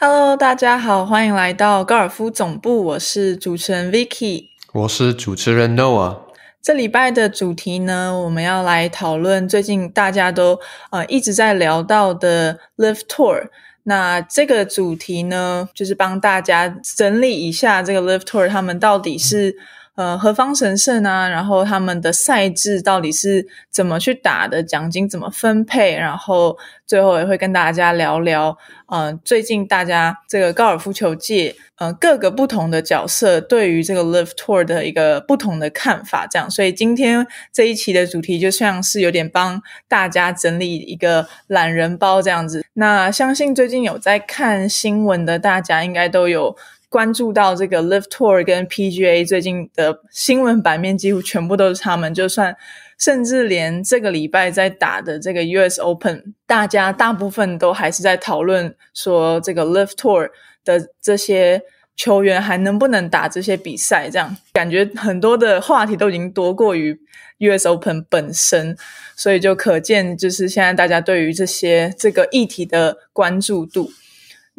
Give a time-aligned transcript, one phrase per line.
[0.00, 6.18] Hello，大家好，欢迎来到高尔夫总部，我是主持人 Vicky，我是主持人 Noah。
[6.62, 13.48] 这礼拜的主题呢，我们要来讨论最近大家都呃一直在聊到的 Live Tour。
[13.82, 19.56] 那这个主题呢，就是帮大家整理一下这个 Live Tour 他们到底是。
[19.98, 21.28] 呃，何方神圣啊？
[21.28, 24.62] 然后他们的赛制到底是怎么去打的？
[24.62, 25.96] 奖金怎么分配？
[25.96, 26.56] 然后
[26.86, 28.56] 最后也会跟大家聊聊，
[28.86, 36.28] 呃，最近大家这个高尔夫球界，呃，各个不同的角色对于这个 Live Tour 的一个不同的看法。
[36.30, 42.64] 这样，所以今天这一期的主题就像是有点帮大家整理一个懒人包这样子。
[42.74, 46.54] 那相信最近有在看新闻的大家，应该都有。
[46.88, 52.14] 关注到这个 Live Tour 跟 PGA 最近的新闻版面，几乎全部都是他们。
[52.14, 52.56] 就算
[52.98, 60.30] 甚至连这个礼拜在打的这个 US Open，大家大部分都还是在讨论说，这个 Live Tour
[60.64, 61.62] 的这些
[61.94, 64.08] 球员还能不能打这些比赛？
[64.08, 66.98] 这样感觉很多的话题都已经多过于
[67.40, 68.76] US Open 本身，
[69.14, 73.90] 所以就可见就是现在大家对于这些这个议题的关注度。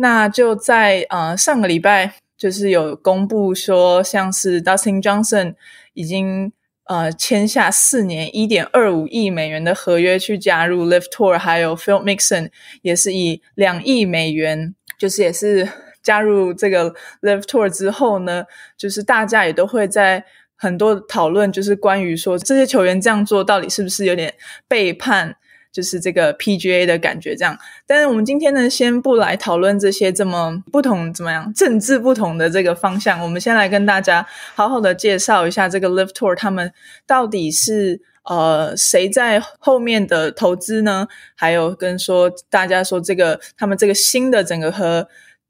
[0.02, 5.56] 那就在呃上个礼拜，就是有公布说，像是 Dustin Johnson
[5.94, 6.54] 已经
[6.86, 12.50] 呃签下四年一点二五亿美元的合约去加入 Live Tour，还有 Phil Mixon
[12.82, 15.68] 也是以两亿美元，就是也是
[16.02, 18.46] 加入这个 Live Tour 之后呢，
[18.78, 20.24] 就是大家也都会在
[20.56, 24.34] 很多讨论，就是关于说这些球员这样做到底是不是有点
[24.70, 25.36] 背叛。
[25.72, 27.58] 就是这个 PGA 的感觉，这样。
[27.86, 33.22] 但是我们今天呢，先不来讨论这些这么不同怎么样政治不同的这个方向。
[33.22, 34.26] 我们先来跟大家
[34.56, 36.74] 好好的介绍一下这个 Live Tour，他们
[37.06, 41.08] 到底是呃谁在后面的投资呢？
[41.36, 45.08] 还有跟说大家说这个他们这个新的整个和。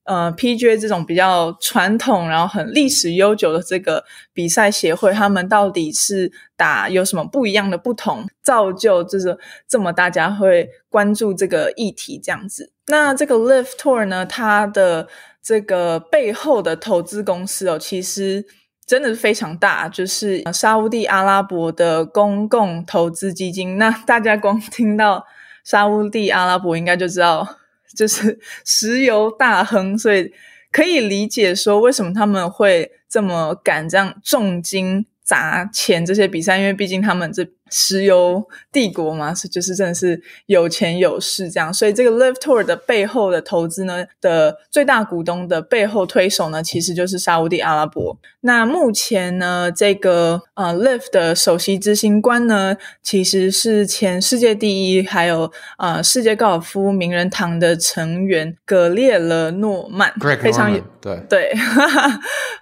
[0.10, 9.38] 呃，PGA 这种比较传统，然后很历史悠久的这个比赛协会，他们到底是打有什么不一样的不同，造就就是
[9.68, 12.72] 这么大家会关注这个议题这样子。
[12.88, 15.08] 那这个 Live Tour 呢，它的
[15.44, 18.44] 这个背后的投资公司哦，其实
[18.88, 23.78] 真的是非常大，就是沙地阿拉伯的公共投资基金。
[23.78, 25.28] 那大家光听到
[25.64, 27.59] 沙地阿拉伯，应该就知道。
[28.00, 30.32] 就是 石油大亨，所以
[30.72, 37.46] 可以理解说为什么他们会这么敢这样重金砸钱这些比赛，因为毕竟他们这。
[37.70, 48.18] 石油帝国嘛，是就是真的是有钱有势这样，所以这个 Live Tour 的背后的投资呢的最大股东的背后推手呢，其实就是沙地阿拉伯。
[48.42, 61.54] 那目前呢，这个呃 Live 的首席执行官呢，其实是前世界第一，还有呃世界高尔夫名人堂的成员格列勒诺曼，非常对对。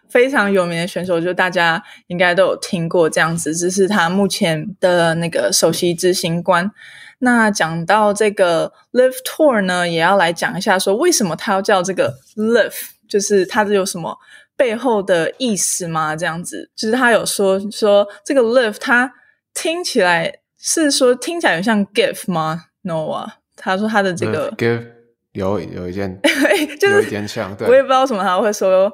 [0.09, 6.71] 非常有名的选手，就大家应该都有听过这样子，这是他目前的那个首席执行官。
[7.19, 12.75] 那讲到这个 Live Tour 呢，也要来讲一下，说为什么他要叫这个 Live，
[13.09, 14.15] 就是他有什么
[14.55, 16.15] 背后的意思吗？
[16.15, 19.11] 这样子，就是他有说说这个 Live，他
[19.55, 24.85] 听起来是说听起来有像 Give 吗？No 啊，他说他的这个 Give
[25.31, 26.19] 有有一件，
[26.79, 28.91] 就是有一点像，对，我也不知道什么他会说。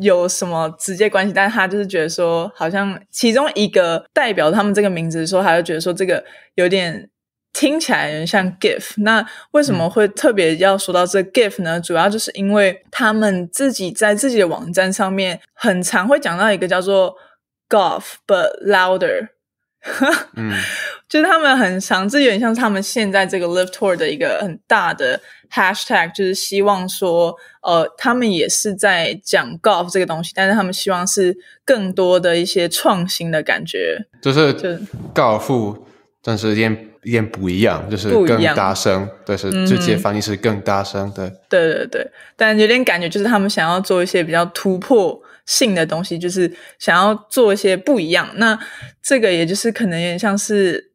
[0.00, 1.32] 有什么直接关系？
[1.32, 6.24] 但是他就是觉得说，好像其中一个代表他们这个名字的时候，他就觉得说这个
[6.54, 7.08] 有点
[7.52, 8.94] 听起来有点像 GIF。
[8.98, 11.80] 那为什么会特别要说到这 GIF 呢？
[11.80, 17.16] 主要就是因为他们自己在自己的网站上面很常会讲到一个叫做
[17.68, 19.28] Golf but louder。
[20.36, 20.52] 嗯，
[21.08, 25.20] 就是他们很常，这有点像是他们现在这个 Live Tour 的一个很大的
[25.50, 34.68] Hashtag，就是希望说，呃，他们也是在讲 Golf 这个东西，但是他们希望是更多的一些创新的感觉，就是就
[35.14, 35.86] 高尔夫，
[36.22, 45.22] 但是一点一点不一样，就是更大声，对，是直接翻译是更大声，对，对对对，但有点感觉就是他们想要做一些比较突破。
[45.46, 48.58] 性的东西就是想要做一些不一样，那
[49.00, 50.92] 这个也就是可能有点像是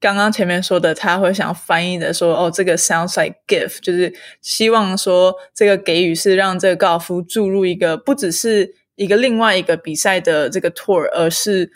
[0.00, 4.12] 刚刚前面说的，他会想要翻译的说，哦，这个 sounds like give，就是
[4.42, 11.70] 希望说这个给予是让这个高尔夫注入一个不只是一个另外一个比赛的这个 tour，而是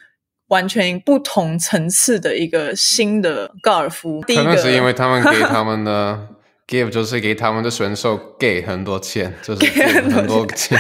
[0.49, 4.21] 完全不同层次的一个新的高尔夫。
[4.23, 6.29] 可能是因为他们给他们的。
[6.71, 10.79] Give 就是给他们的选手给很多钱，就是给很多钱。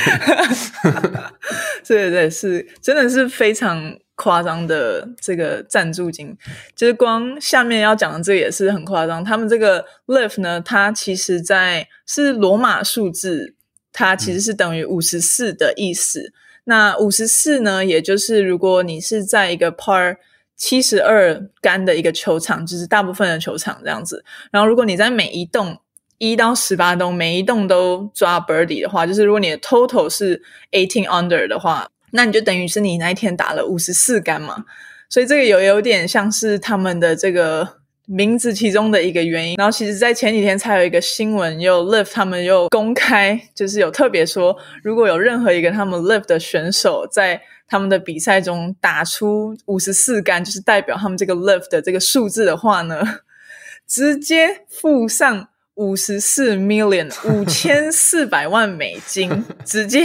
[1.85, 6.37] 对对对，是真的是非常夸张的这个赞助金，
[6.77, 9.25] 就是光下面要讲的这个也是很夸张。
[9.25, 13.57] 他们这个 live 呢，它其实在是罗马数字，
[13.93, 16.33] 它其实是等于五十四的意思。
[16.65, 20.19] 那五十四呢，也就是如果你是在一个 par
[20.61, 24.25] 七十二杆的一个球场，就是大部分的球场这样子。
[24.53, 25.77] 然后如果你在每一栋
[26.19, 30.41] 一到十八栋每一栋都抓 birdie 的话，就是如果你的 total 是
[30.71, 31.89] eighteen under 的话。
[32.13, 34.65] 那你就等于是你那一天打了五十四杆嘛，
[35.09, 37.77] 所以这个有有点像是他们的这个
[38.07, 39.55] 名字其中的一个原因。
[39.57, 53.03] 然后其实，在前几天才有一个新闻，又 Live 他们又公开，就是有特别说，如果有任何一个他们 Live 的选手在他们的比赛中打出五十四杆，就是代表他们这个 Live 的这个数字的话呢，
[53.89, 55.47] 直接附上。
[55.77, 60.05] 五十四 million 五千四百万美金 直接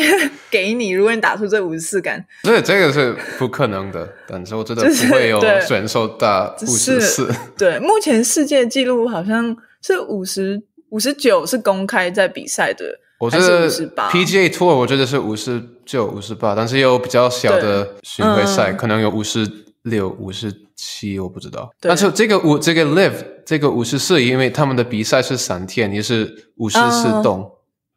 [0.50, 4.08] 给你，如果你打出这五十四杆，所以这个是不可能的。
[4.26, 7.30] 但是我觉得不会有选手打五十四。
[7.58, 19.50] 对，目前世界纪录好像是五十五十九是公开在比赛的，我觉得 PGA Tour 我觉得是五十九、五十八，但是有比较小的巡回赛，可能有五十
[19.84, 20.54] 六、五十。
[20.78, 23.14] 七我不知道，但是这个五这个 live
[23.46, 27.50] 这个五十四，因为他们的比赛是三天，也是五十四洞，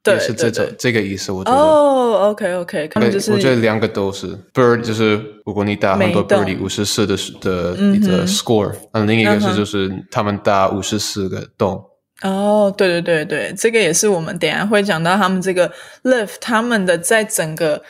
[0.07, 1.33] 也是这种这个意思。
[1.33, 1.59] 我觉得。
[1.59, 4.29] 哦，OK OK，可能就是我觉得两个都是。
[4.55, 11.85] Bird，就是如果你打很多 birdie 五十四的的一个 score，那另一个是就是他们打五十四个洞。
[12.23, 15.73] 哦，对对对对，这个也是我们等下会讲到他们这个
[16.03, 17.81] live 他们的在整个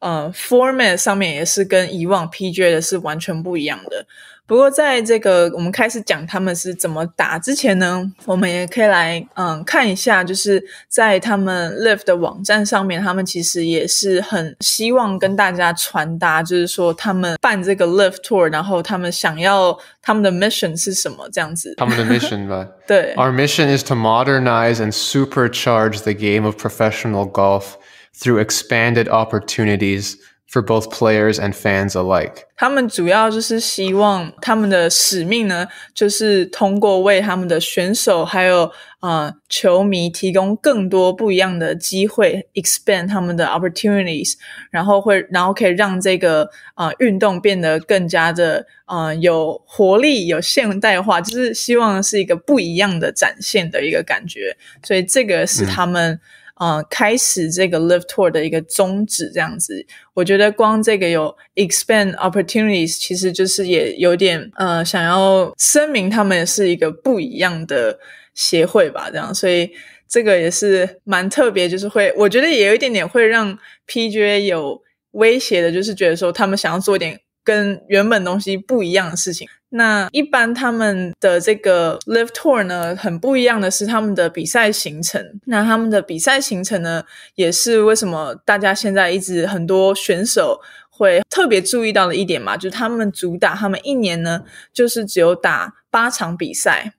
[0.00, 4.06] 呃 format 上面也是跟以往 PGA 的是完全不一样的。
[4.48, 21.74] 不过，在这个我们开始讲他们是怎么打之前呢，我们也可以来嗯看一下，就是在他们 Live 的网站上面，他们其实也是很希望跟大家传达，就是说他们办这个 Live Tour，然后他们想要他们的 mission 是什么这样子。
[21.76, 27.74] 他们的 mission 吧，对，Our mission is to modernize and supercharge the game of professional golf
[28.18, 30.14] through expanded opportunities.
[30.50, 44.36] For both players and fans alike，他们主要就是希望他们的使命呢，就是通过为他们的选手还有啊球迷提供更多不一样的机会，expand 他们的 opportunities，
[44.70, 54.56] 然后会然后可以让这个啊运动变得更加的啊有活力、有现代化，就是希望是一个不一样的展现的一个感觉。
[54.82, 56.18] 所以这个是他们。
[56.58, 67.98] 呃，开始这个 Live Tour 的一个宗旨，这样子，我觉得光这个有 expand opportunities，其实就是也有点呃，想要声明他们是一个不一样的
[68.34, 69.70] 协会吧，这样，所以
[70.08, 74.82] 这个也是蛮特别，就是会，我觉得也有一点点会让 PGA 有
[75.12, 79.48] 威胁的，就是觉得说他们想要做点跟原本东西不一样的事情。
[79.70, 85.40] 那一般他们的这个 Live Tour 呢，很不一样的是他们的比赛行程。
[85.46, 87.04] 那他们的比赛行程呢，
[87.36, 90.60] 也是为什么大家现在一直很多选手
[90.90, 92.54] 会特别注意到的一点嘛？
[92.54, 94.42] 就是他们主打，他们一年呢，
[94.74, 96.92] 就是只有打八场比赛。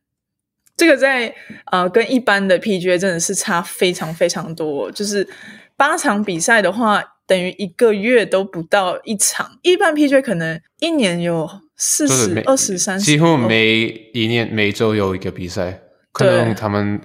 [0.75, 1.35] 这个在
[1.71, 4.91] 呃跟一般的 PGA 真的是差非常非常多。
[4.91, 5.27] 就是
[5.75, 9.57] 八场比赛的话，等于一个月都不到一场。
[9.61, 11.47] 一般 PGA 可能一年有。
[11.81, 15.79] 四十二十三，几乎每一年每周有一个比赛，
[16.11, 16.99] 可能他们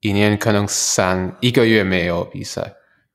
[0.00, 2.72] 一年可能三一个月没有比赛。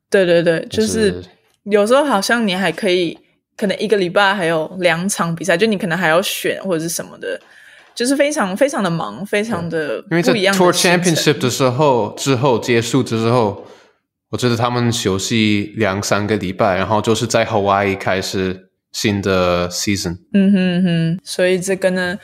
[0.10, 1.22] 对对对，就是
[1.64, 3.20] 有时候好像你还可以，
[3.58, 7.38] 可能一个礼拜还有两场比赛，就你可能还要选或者是什么的，
[7.94, 13.68] 就是非常非常的忙，非常的因为在 Tour Championship 的时候之后结束之后，
[14.32, 18.68] 我觉得他们休息两三个礼拜，然后就是在 Hawaii 开始。
[18.94, 22.20] 新的 season，嗯哼哼，所以这个呢，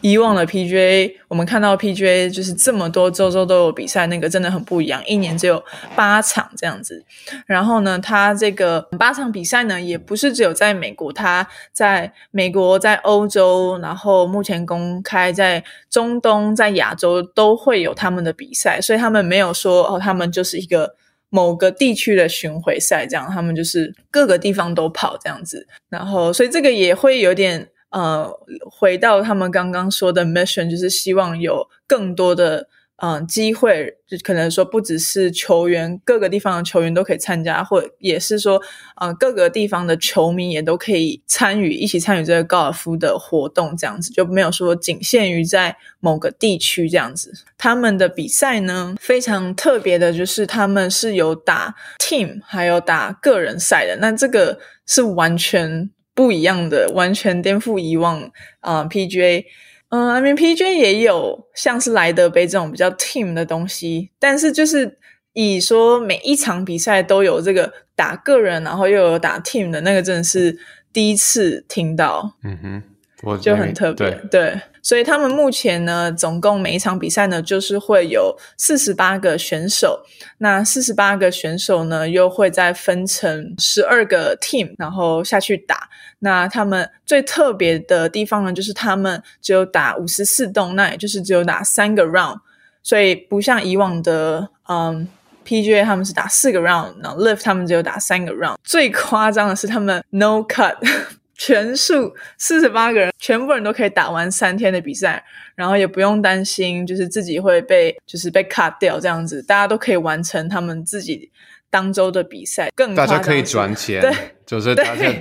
[0.00, 5.62] 以往的 PGA，我们看到 PGA 就是这么多周周都有比赛，那个真的很不一样，一年只有
[5.94, 7.04] 八场这样子。
[7.46, 20.96] 然后呢，他这个八场比赛呢，也不是只有在美国，他在美国、在欧洲，然后目前公开在中东、在亚洲都会有他们的比赛，所以他们没有说哦，他们就是一个。
[21.30, 28.30] 某个地区的巡回赛，这样他们就是各个地方都跑这样子，然后所以这个也会有点呃，
[28.70, 32.68] 回到他们刚刚说的 mission，就是希望有更多的。
[33.00, 38.60] 嗯，机会就可能说不只是球员，各个地方的球员都可以参加，或也是说，
[38.96, 47.32] 呃，各个地方的球迷也都可以参与，一起参与这个高尔夫的活动，这样子就没有说仅限于在某个地区这样子。
[47.56, 55.90] 他们的比赛呢，非常特别的，就是他们是有打 team，还有打个人赛的，那这个是完全。
[56.14, 58.28] 不一样的，完全颠覆以往
[58.58, 59.44] 啊 PGA。
[59.90, 64.98] 嗯，I mean PGA 也有像是莱德杯这种比较 team 的东西，但是就是
[65.32, 70.58] 以说每一场比赛都有这个打个人，然后又有打 team 的那个，真的是
[70.92, 72.34] 第一次听到。
[72.42, 72.82] 嗯哼。
[73.22, 80.00] 我就很特别，对，所以他们目前呢，总共每一场比赛呢，就是会有四十八个选手。
[80.38, 85.88] 那四十八个选手呢，又会再分成十二个 team，然后下去打。
[86.20, 92.38] 那他们最特别的地方呢，就是他们只有打五十四洞，那也就是只有打三个 round。
[92.84, 95.08] 所以不像以往的，嗯
[95.44, 98.54] ，PGA 他们是打四个 round，然后 Live 他们只有打三个 round。
[98.62, 100.76] 最夸张的是他们 no cut。
[101.40, 111.30] 全数四十八个人，全部人都可以打完三天的比赛，然后也不用担心，就是自己会被就是被 cut 掉这样子，大家都可以完成他们自己
[111.70, 112.68] 当周的比赛。
[112.74, 114.12] 更大家可以转钱，对，
[114.44, 115.14] 就是大家，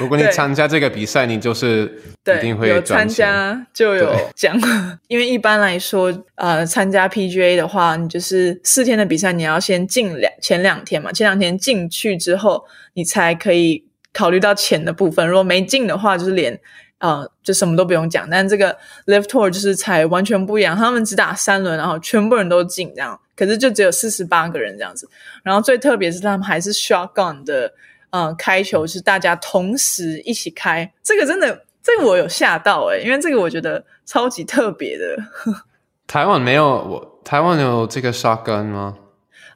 [0.00, 4.58] 如果你参加这个比赛，你就是一定会有参加就有奖。
[5.06, 12.64] 因为一般来说，呃，参加 PGA 的话，你就是四天的比赛，你要先进两前两天嘛，前两天进去之后，
[12.94, 13.84] 你才可以。
[14.12, 16.60] 考虑到钱的部分，如果没进的话，就是连
[16.98, 18.28] 呃就什么都不用讲。
[18.30, 18.76] 但这个
[19.06, 25.08] Live Tour 就是才完全不一样，他们只打三轮，然后全部人都进这样，可是就只有四十八个人这样子。
[25.42, 27.72] 然后最特别是他们还是 Shotgun 的，
[28.10, 35.16] 呃，开球是大家同时一起开，这个真的这个我有吓到诶，因为这个我觉得超级特别的。
[36.06, 38.98] 台湾没有我台湾有这个 Shotgun 吗？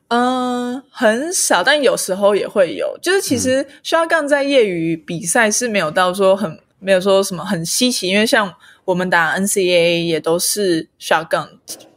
[0.08, 2.96] 嗯，很少，但有时候也会有。
[3.02, 11.48] 就是其实 shotgun 在业余比赛是没有到说很没有说什么很稀奇，因为像我们打 NCAA 也都是 shotgun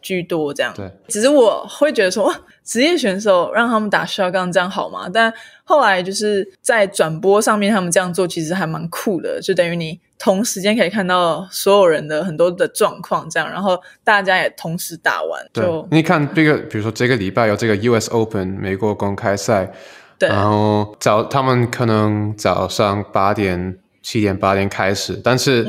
[0.01, 0.73] 居多这样。
[0.75, 5.07] 对，只是我会觉得说，职业选手让他们打 shotgun 这样好吗？
[5.13, 5.31] 但
[5.63, 9.99] 后来就是在转播上面，他们这样做其实还蛮酷的，就等于你。
[10.19, 15.47] 同时间可以看到所有人的很多的状况，这样，然后大家也同时打完。
[15.53, 18.11] 对你看这个，比如说这个礼拜有这个 U.S.
[18.11, 19.71] Open 美国公开赛，
[20.19, 25.65] 对，然后早他们可能早上八点、七点、八点开始，但是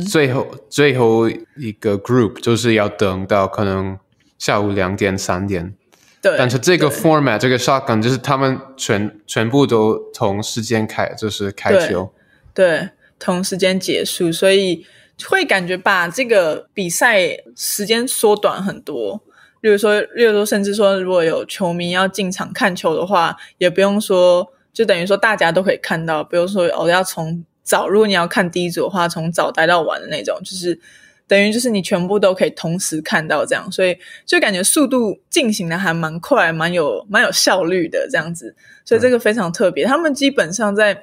[0.00, 3.96] 最后最后一个 group 就是要等到可能
[4.36, 5.72] 下午两点、三点。
[6.20, 12.12] 对，但是这个 format 这个 shotgun 就是他们全全部都同时间开，就是开球。
[12.52, 12.88] 对。
[13.22, 14.84] 同时间结束，所以
[15.28, 19.22] 会感觉把这个比赛时间缩短很多。
[19.60, 26.24] 例如说，例如说，甚至说，如果有球迷要进场看球的话，也不用说，就等于说大家都可以看到。
[26.24, 30.80] 比如说，哦，要从早，如果你要看第一组的话，从早待到晚的那种，就是
[31.28, 38.56] 等于就是你全部都可以同时看到这样，所以就感觉速度进行的还蛮快，蛮有蛮有效率的这样子。
[38.84, 41.02] 所以这个非常特别，他们基本上在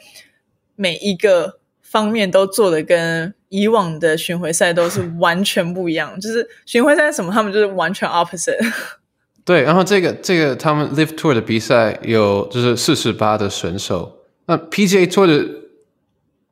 [0.75, 1.58] 每一个。
[1.89, 8.59] 方面都做的跟以往的巡回赛都是完全不一样，就是巡回赛什么，他们就是完全 opposite。
[9.43, 15.49] 对，然后这个这个他们 Live Tour 的比赛有就是四十八的选手，那 PGA Tour 的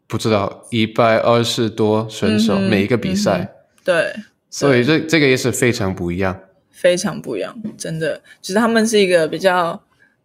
[0.08, 3.54] 不知道一百二十多选手每一个比赛，
[3.84, 4.12] 对，
[4.50, 6.40] 所以这这个也是非常不一样，
[6.72, 9.84] 非常不一样，真的，其实他们是一个比较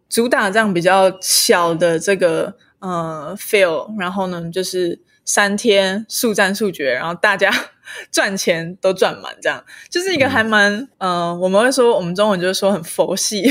[0.09, 2.55] 主打这样比较小的这个。
[2.83, 7.49] 呃，feel，然后呢，就是三天速战速决，然后大家
[8.11, 9.63] 赚钱都赚满，这样。
[9.89, 13.41] 就是一个还蛮，嗯，我们会说，我们中文就是说很佛系，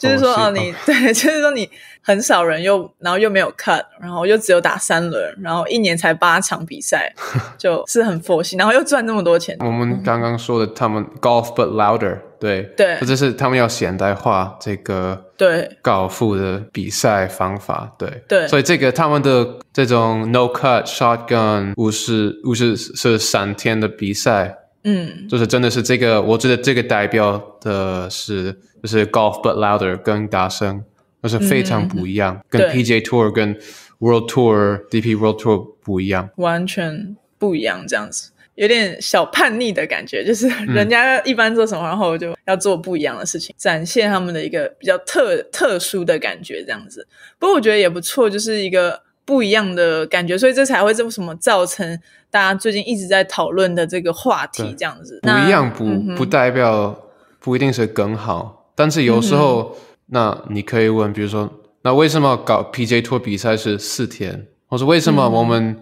[0.00, 1.68] 就是说哦，你 对，就是说你
[2.02, 7.12] 很少人又，然后又没有 cut，然后又只有打三轮，然后一年才八场比赛，
[7.58, 9.56] 就是很佛系，然后又赚那么多钱。
[9.60, 12.18] 我们刚刚说的，他们 golf but louder。
[12.40, 30.84] 对对，这是他们要现代化这个对高尔夫的比赛方法，对对，所以这个他们的这种 no cut shotgun 五十五十是三天的比赛，嗯，就是真的是这个，我觉得这个代表的是就是 golf but louder 跟大声，
[31.22, 33.58] 就是非常不一样，跟 PJ Tour 跟
[33.98, 38.30] World Tour DP World Tour 不一样，完全不一样这样子。
[38.56, 47.06] 有点小叛逆的感觉，就是人家一般做什么，然后就要做不一样的事情，展现他们的一个比较特特殊的感觉，这样子。
[47.38, 51.98] 不过我觉得也不错，就是一个不一样的感觉，所以这才会这么什么造成
[52.30, 55.18] 大家最近一直在讨论的这个话题，这样子。
[55.22, 57.08] 不一样不不代表
[57.38, 61.50] 不一定是更好，但是有时候那你可以问，比如说，
[61.82, 65.78] 那为什么搞 PJ Tour 比赛是四天，或者为什么我们？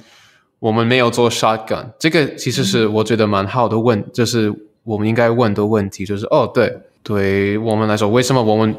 [0.61, 4.53] 我们没有做 shotgun，这个其实是我觉得蛮好的问，就是
[4.83, 8.75] 我们应该问的问题，就是哦，对，对我们来说，为什么我们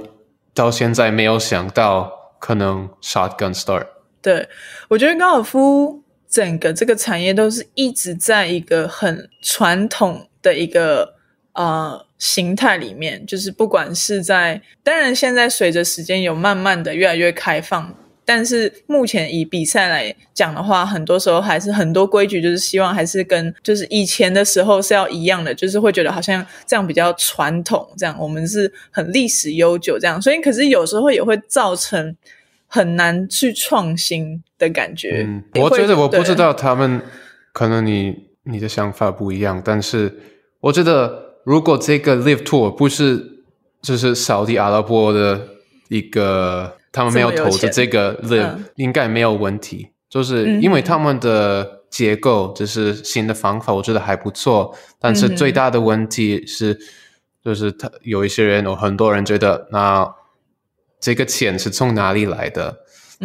[0.54, 3.88] 到现在没有想到可能 shotgun start？
[4.22, 4.50] 对，
[4.90, 11.14] 我觉得高尔夫整个这个产业都是一直在一个很传统的一个
[11.60, 17.94] 呃形态里面，就是不管是在，当然现在随着时间有慢慢的越来越开放。
[18.24, 32.16] 但是目前以比赛来讲的话，很多时候还是很多规矩，就是希望还是跟就是以前的时候是要一样的，就是会觉得好像这样比较传统，这样我们是很历史悠久这样，所以可是有时候也会造成
[32.68, 35.26] 很难去创新的感觉。
[35.28, 37.02] 嗯，我觉得我不知道他们
[37.52, 40.16] 可能你你的想法不一样，但是
[40.60, 43.44] 我觉得如果这个 Live Tour 不是
[43.82, 45.48] 就是扫地阿拉伯的
[45.90, 46.76] 一个。
[46.92, 54.76] 他们没有投资这个 live 应该没有问题，就是因为他们的结构就是新的方法，我觉得还不错。
[55.00, 56.80] 但是最大的问题是，
[57.46, 60.16] 就是他有一些人，有很多人觉得，那
[61.00, 62.80] 这个钱是从哪里来的？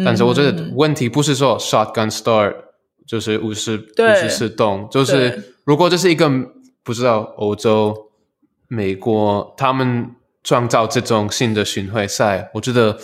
[0.05, 2.53] 但是我觉得问题不是说 shotgun start
[3.07, 6.29] 就是五十五十四洞，就是如果这是一个
[6.83, 8.04] 不知道欧洲、
[8.67, 10.11] 美国他们
[10.43, 12.97] 创造这种新的巡回赛，我觉得。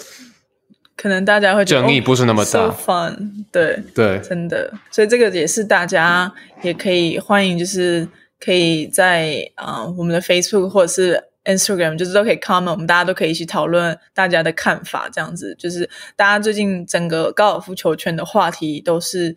[0.98, 8.08] 可能大家会争议不是那么大，fun，对对，真的，所以这个也是大家也可以欢迎，就是
[8.40, 15.56] 可以在啊我们的 Facebook 或者是 Instagram，就是都可以 comment，我们大家都可以一起讨论大家的看法，这样子。
[15.58, 19.36] 就是大家最近整个高尔夫球圈的话题都是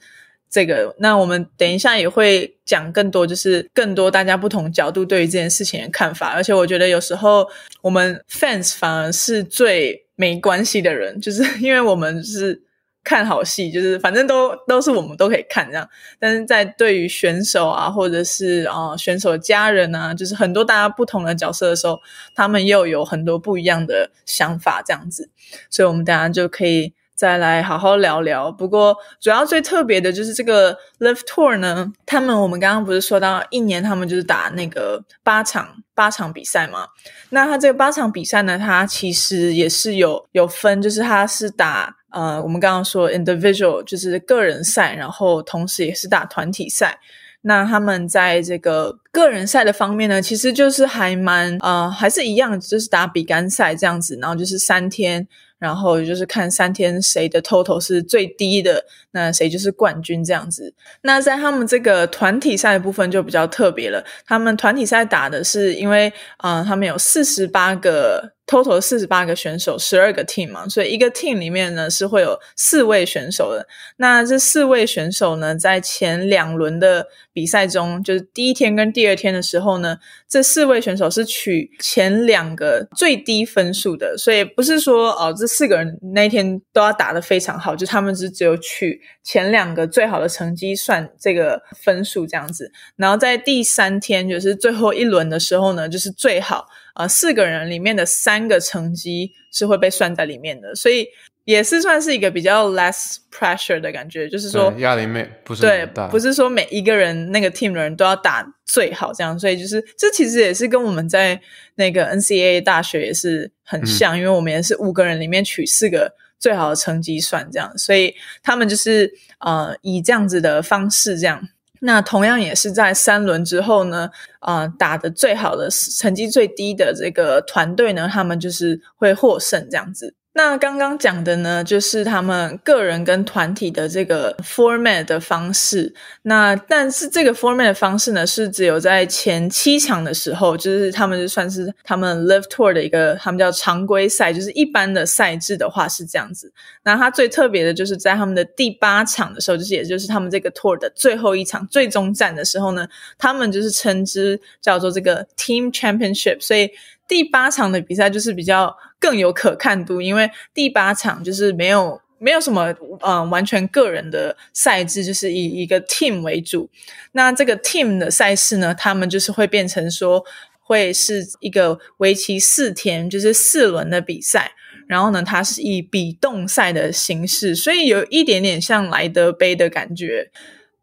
[0.55, 0.95] 这个。
[1.01, 7.47] 那我们等一下也会讲更多，就是更多大家不同角度对于这件事情的看法，而且我觉得有时候
[7.83, 10.03] 我们 fans 反而是最。
[10.17, 12.63] 没关系的人，就是因为我们是
[13.03, 15.89] 看好戏，就是反正都都是我们都可以看这样。
[16.21, 22.01] 但是在对于选手啊，或者是啊选手的家人啊，就是很多大家不同的角色的时候，
[22.33, 25.29] 他们又有很多不一样的想法这样子。
[25.69, 26.95] 所以，我们等下就可以。
[27.25, 28.53] 再来好好聊聊。
[28.53, 31.91] 不过，主要最特别的就是这个 Live Tour 呢。
[32.05, 36.87] 他们我们刚刚不是说到一年，他们就是打那个八场八场比赛嘛？
[37.31, 46.99] 那他这个八场比赛呢，他其实也是有有分，就是他是打呃，我们刚刚说 individual 就是个人赛，然后同时也是打团体赛。
[47.41, 55.27] 那他们在这个个人赛的方面呢，其实就是还蛮呃，还是一样，就是打比干赛这样子，然后就是三天。
[55.65, 60.75] 然后就是看三天谁的 total 是最低的，那谁就是冠军这样子。
[61.01, 68.35] 那在他们这个团体赛的部分就比较特别了，他们团体赛打的是因为啊，他们有四十八个。
[68.47, 73.67] Total 四十八个选手，十二个 team 嘛，所以一个 team 里面呢是会有四位选手的。
[73.97, 79.97] 那这四位选手呢，在前两轮的比赛中，就是第一天跟第二天的时候呢，
[80.29, 84.15] 这四位选手是取前两个最低分数的。
[84.19, 92.71] 所以不是说哦，这四个人那天都要打得非常好，就他们是只有取前两个最好的成绩算这个分数这样子。
[92.97, 96.67] 然后在第三天，就是最后一轮的时候呢，就是最好。
[96.95, 101.07] 呃，四个人里面的三个成绩是会被算在里面的，所以
[101.45, 111.41] 也是算是一个比较 less pressure 的感觉，就是说压力没不是对，不是说每一个人那个 team 的人都要打最好这样，所以就是这其实也是跟我们在
[111.75, 121.49] 那个 NCAA 大学也是很像，因为我们也是五个人里面取四个最好的成绩算这样，所以他们就是呃以这样子的方式这样。
[121.87, 130.15] 那同样也是在三轮之后呢，啊，打的最好的成绩最低的这个团队呢，他们就是会获胜这样子。
[130.37, 135.95] 那刚刚讲的呢，就是他们个人跟团体的这个 format 的方式。
[136.23, 146.53] 那但是这个 format 的方式呢，是只有在前七场的时候，就是他们就算是他们 live tour 的一个，他们叫常规赛，就是一般的赛制的话是这样子。
[146.83, 156.69] 那它最特别的就是在他们的第八场的时候，就是也就是他们这个 tour 的最后一场最终战的时候呢，他们就是称之叫做这个 team championship，所以。
[157.07, 166.71] 第八场的比赛就是比较更有可看度，因为第八场就是没有没有什么嗯完全个人的赛制，就是以一个 team 为主。
[167.13, 170.25] 那这个 team 的赛事呢，他们就是会变成说
[170.63, 174.53] 会是一个为期四天，就是四轮的比赛。
[174.87, 180.31] 然后呢，它是以比动赛的形式，所以有一点点像莱德杯的感觉。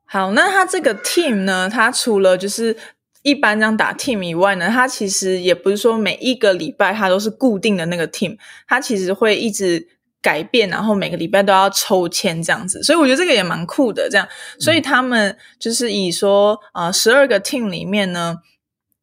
[0.06, 2.78] 好，那它这个 team 呢，它除了就是
[3.22, 9.88] 一般这样打 team 以外呢，它其实也不是说每一个礼拜它都是固定的那个 team，它其实会一直
[10.22, 14.10] 改变，然后每个礼拜都要抽签这样子，所以我觉得这个也蛮酷的。
[14.10, 14.28] 这样，
[14.60, 18.38] 所以他们就是以说啊，十二个 team 里面呢。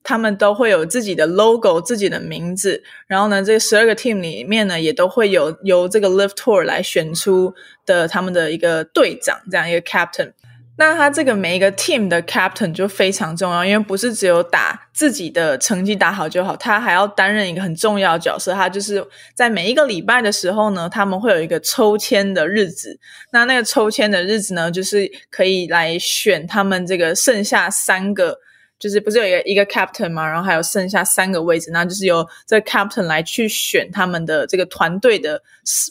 [0.05, 2.83] 他们都会有自己的 logo、自己的名字。
[3.07, 7.53] 然后呢，这十二个 team 里面呢，也都会有由这个 Live Tour 来选出
[7.85, 10.33] 的他们的一个队长，这样一个 captain。
[10.79, 18.55] 那他这个每一个 team 的 captain 就非常重要，因为不是只有打自己的成绩打好就好，他还要担任一个很重要的角色。
[18.55, 23.01] 他就是在每一个礼拜的时候呢，他们会有一个抽签的日子。
[23.33, 28.39] 那那个抽签的日子呢，就是可以来选他们这个剩下三个。
[28.79, 35.43] 就是不是有一个一个 captain 嘛，然后还有剩下三个位置，那就是由这个 captain 来去选他们的这个团队的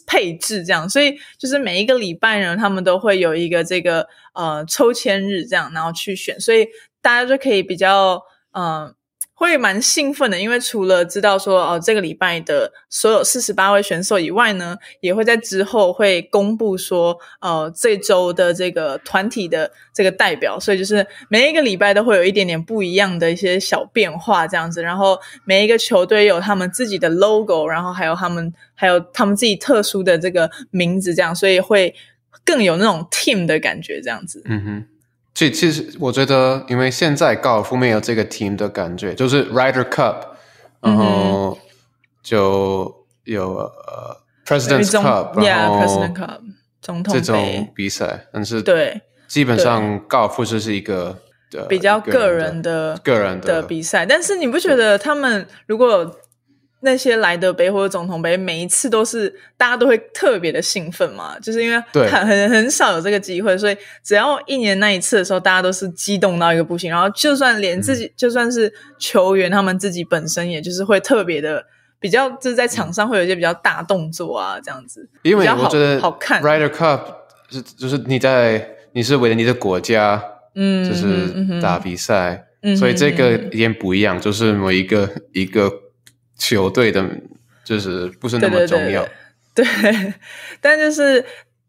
[0.05, 0.89] 配置，这样。
[0.89, 6.67] 所以就是每一个礼拜呢，他们都会有一个这个呃抽签日，这样，然后去选，所以
[7.01, 8.21] 大家就可以比较
[8.51, 8.93] 嗯。
[9.39, 31.93] 会蛮兴奋的，因为除了知道说哦，这个礼拜的所有四十八位选手以外呢，也会在之后会公布说，呃，这周的这个团体的这个代表，所以就是每一个礼拜都会有一点点不一样的一些小变化这样子，然后每一个球队有他们自己的 logo，然后还有他们还有他们自己特殊的这个名字，这样，所以会
[32.43, 34.41] 更有那种 team 的感觉这样子。
[34.45, 34.85] 嗯哼。
[35.37, 40.15] 其其实我觉得，因为现在高尔夫没有这个 team 的感觉，就是 Ryder Cup，
[40.81, 41.59] 然后
[42.23, 45.85] 就有呃 President's Cup，然后
[46.81, 51.15] 总统这种比赛，但是对，基本上高尔夫就是一个
[51.69, 56.19] 比较个人的个人的比赛，但是你不觉得他们如果？
[56.81, 66.91] 那些莱德杯或者总统杯，每一次都是大家都会特别的兴奋嘛，就是因为很很很少有这个机会，所以只要一年那一次的时候，大家都是激动到一个不行。
[66.91, 71.65] 然后就算连自己，就算是球员，他们自己本身也就是会特别的
[71.99, 75.09] 比较，就是在场上会有一些比较大动作啊，这样子。
[75.23, 77.01] 因为我觉得好看 Rider Cup
[77.49, 82.45] 是就是你在你是为了你的国家，嗯，就是打比赛，
[82.77, 85.71] 所以这个有点不一样，就是每一个一个。
[86.37, 87.03] 球队的，
[87.63, 89.07] 就是不是那么重要，
[89.53, 89.65] 对，
[90.61, 91.25] 但就是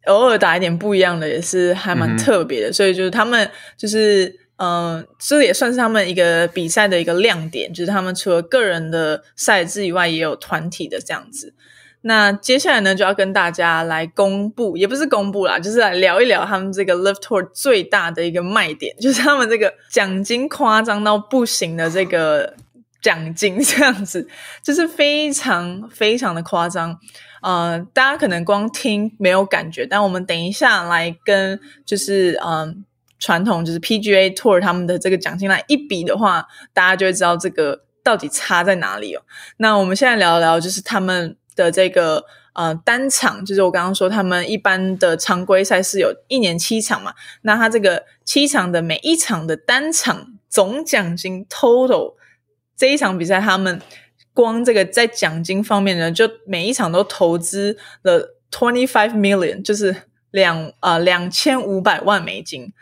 [0.06, 2.72] 偶尔打一点不一样的，也是还蛮特别的。
[2.72, 11.54] 所以就是他们，就是嗯，这也算是他们一个比赛的一个亮点，就是他们除了个人的赛制以外，也有团体的这样子。
[12.02, 22.54] 那接下来呢，就要跟大家来公布，也不是公布啦，就是来聊一聊他们这个 Love Tour 最大的一个卖点， 就是他们这个奖金夸张到不行的这个。
[23.00, 24.28] 奖金 这样子
[24.62, 26.98] 就是非常非常的夸张，
[27.42, 32.84] 呃，大家可能光听没有感觉，但我们等一下来跟就是嗯
[33.20, 39.22] 传统就是 PGA Tour 他们的这个奖金来一比的话，大家就会知道这个到底差在哪里哦。
[39.58, 52.14] 那我们现在聊聊就是他们的这个呃单场，就是我刚刚说他们一般的常规赛是有一年七场嘛，那他这个七场的每一场的单场总奖金 total。
[52.78, 53.82] 这一场比赛，他们
[54.32, 59.94] 光这个在奖金方面呢，就每一场都投资了 twenty five million，就是
[60.30, 62.72] 两啊两千五百万美金，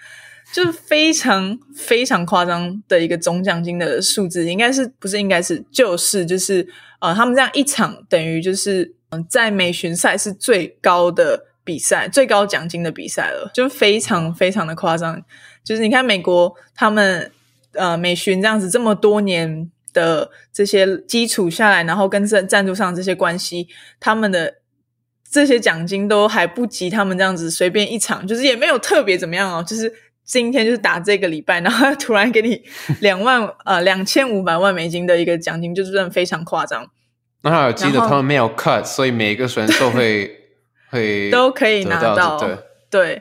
[0.53, 6.69] 就是非常非常夸张的一个总奖金的数字，应该是不是应该是就是就是
[7.01, 15.23] 呃，他们这样一场等于就是嗯，在美巡赛是最高的比赛，最高奖金的比赛了，就非常非常的夸张。
[15.65, 17.33] 就是你看美国他们
[17.73, 19.71] 呃美巡这样子这么多年。
[19.97, 23.67] 的这些基础下来，然后跟赞赞助上这些关系，
[23.99, 24.57] 他们的
[25.31, 29.65] 这些奖金都还不及他们这样子随便一场，就是也没有特别怎么样哦。
[29.67, 29.91] 就是
[30.23, 32.63] 今天就是打这个礼拜，然后突然给你
[33.01, 36.87] 两万呃两千五百万美金的一个奖金，就是真的非常夸张。
[37.43, 40.31] 那我记得他们没有 cut，所以每一个选手会
[40.91, 42.39] 会都可以拿到。
[42.39, 42.59] 对。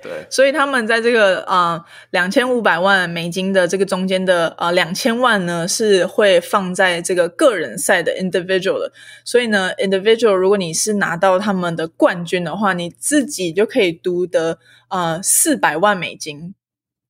[0.02, 8.92] 对，所以他们在这个啊两千五百万美金的这个中间的啊两千万呢，是会放在这个个人赛的 individual 的。
[9.24, 16.54] 所以呢，individual 如果你是拿到他们的冠军的话，你自己就可以独得啊四百万美金，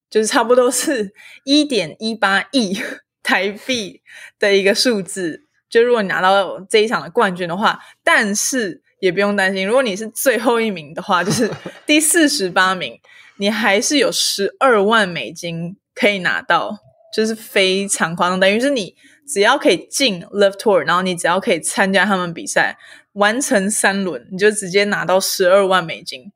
[0.09, 1.13] 就是差不多是
[1.45, 2.79] 一点一八亿
[3.21, 4.01] 台币
[4.39, 5.45] 的一个数字。
[5.69, 8.84] 就如果你拿到这一场的冠军的话，但是。
[9.05, 11.47] 也不用担心，如果你是最后一名的话，就是
[11.85, 12.99] 第四十八名，
[13.37, 16.79] 你还是有十二万美金可以拿到，
[17.13, 18.39] 就是非常夸张。
[18.39, 18.95] 等于是你
[19.27, 22.79] 只要可以进 Love Tour，然后你只要可以参加他们比赛，
[23.13, 26.31] 完成三轮，你就直接拿到十二万美金。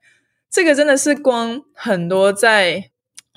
[0.52, 2.92] 这个真的是光很多在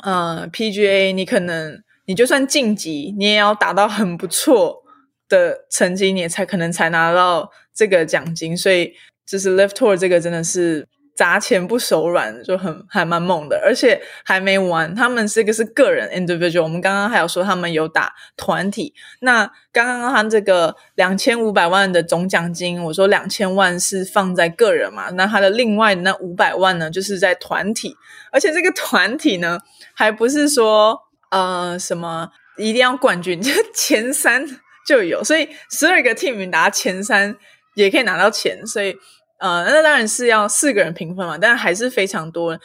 [0.04, 4.82] 呃 PGA，你可能你就算晋级，你也要达到很不错
[5.26, 8.54] 的成绩，你才可能才拿到这个奖金。
[8.54, 8.92] 所以。
[9.26, 14.94] 就是 Live Tour 这个真的是砸钱不手软，就很还蛮猛的，而且还没完。
[14.94, 18.94] 他们这个是个人 individual，我们刚刚还有说他们有打团体。
[19.20, 25.10] 那刚刚他这个两千五百万的总奖金，我说两千万是放在个人嘛？
[25.10, 27.94] 那他的另外那五百万呢，就是在团体。
[28.32, 29.58] 而且这个团体呢，
[29.94, 30.98] 还不是说
[31.30, 34.46] 呃什么一定要冠军， 就前三
[34.86, 35.22] 就有。
[35.22, 37.36] 所以十二个 team 打前三
[37.74, 38.96] 也可以拿到钱，所以。
[39.38, 42.56] 呃，那当然是要四个人平分嘛，但还是非常多。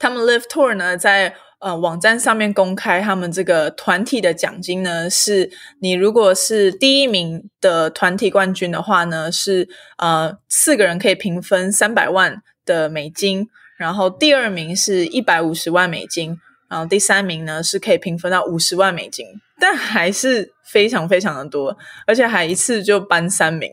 [0.00, 5.48] 他们 Live Tour 呢，在呃网站上面公开他们这个团体的奖金呢，是
[5.78, 16.36] 你如果是第一名的团体冠军的话呢，是呃四个人可以平分三百万的美金，然后第二名是一百五十万美金，
[16.68, 19.24] 然后第三名呢是可以平分到五十万美金，
[19.60, 23.70] 但还是非常非常的多，而且还一次就颁三名。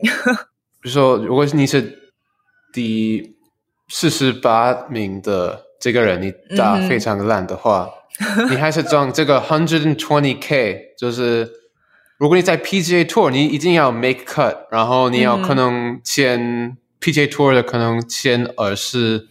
[0.82, 2.00] 比如说，如果你是。
[2.74, 3.36] 第
[3.90, 7.86] 四十八名的这个人，你打非常烂的话，
[8.48, 10.94] 你还是赚这个 hundred and twenty k。
[10.96, 11.46] 就是
[12.16, 19.28] 如果你在 PGA Tour，你一定要 make cut，然后你要可能签 PGA Tour 的可能签二十，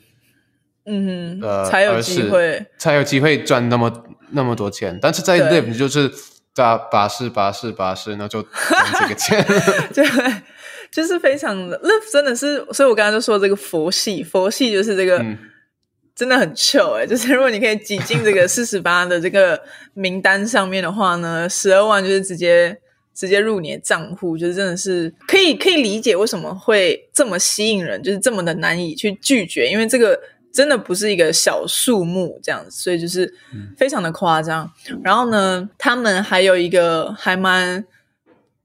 [0.86, 5.00] 嗯，呃，才有机会，才有机会赚那么那么多钱。
[5.02, 6.12] 但是在 Live，你就是
[6.54, 9.44] 打八十八十八十，那就赚这个钱。
[9.92, 10.06] 对。
[10.92, 15.24] 就是非常的，Live 真的是，所以我刚刚就说这个佛系，佛系就是这个
[16.14, 19.62] 真的很 chill 哎，就是如果你可以挤进这个四十八的这个
[19.94, 22.78] 名单上面的话呢，十二万就是直接
[23.16, 30.20] 直接入你的账户，就是真的是可以可以理解为什么会这么吸引人，就是这么的难以去拒绝，因为这个
[30.54, 33.34] 真的不是一个小数目这样子，所以就是
[33.78, 34.70] 非常的夸张。
[35.02, 37.86] 然后呢，他们还有一个还蛮。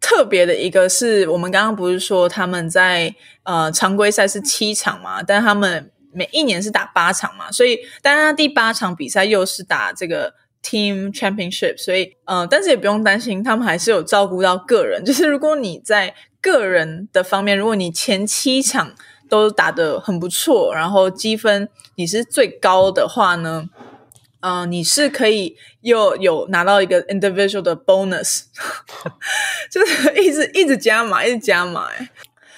[0.00, 18.94] 特别的一个是我们刚刚不是说他们在呃常规赛是七场嘛，但他们每一年是打八场嘛，所以但他第八场比赛又是打这个 team championship，所以呃，但是也不用担心，他们还是有照顾到个人，就是如果你在个人的方面，如果你前七场
[19.28, 23.68] 都打得很不错，然后积分你是最高的话呢？
[24.46, 28.42] 嗯，你是可以又有拿到一个 individual 的 bonus，
[29.68, 31.88] 就是一直一直加码，一直加码。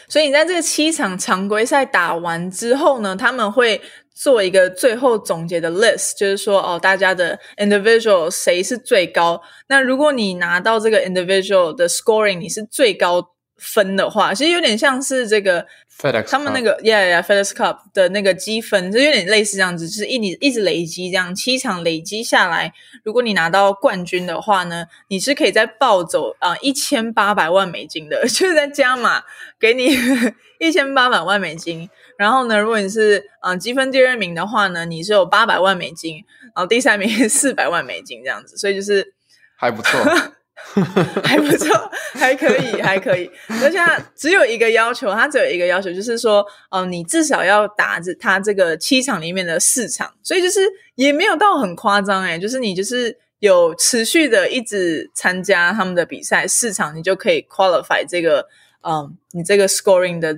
[0.07, 3.81] 所以你在这个七场常规赛打完之后呢，他们会
[4.15, 9.41] 做一个最后总结的 list，就是说哦，大家的 individual 谁是最高？
[9.69, 13.31] 那如果你拿到这个 individual 的 scoring，你是最高。
[13.59, 15.67] 分的话，其实有点像是这个
[16.01, 22.73] FedEx 他们那个 Yeah Yeah FedEx Cup 的那个积分，就有点类似这样子，就是一你一直累积这样七场累积下来，
[23.05, 29.23] 如果你拿到冠军的话呢，你是可以再暴走啊一千八百万美金的， 就是在加码
[29.59, 29.89] 给你
[30.61, 31.91] 一千八百万美金。
[32.17, 39.15] 然后呢，如果你是嗯积分第二名的话呢，你是有八百万美金，然后第三名四百万美金这样子，所以就是
[39.57, 40.01] 还不错。
[41.25, 43.31] 还不错，还可以， 还可以。
[43.63, 43.79] 而且
[44.15, 50.61] 只有一个要求，他只有一个要求，就是说，哦，你至少要打这他这个七场里面的四场，所以就是
[50.95, 58.47] 也没有到很夸张哎，就是你就是有持续的一直参加他们的比赛四场，你就可以 qualify 这个，
[58.83, 60.37] 嗯，你这个 scoring 的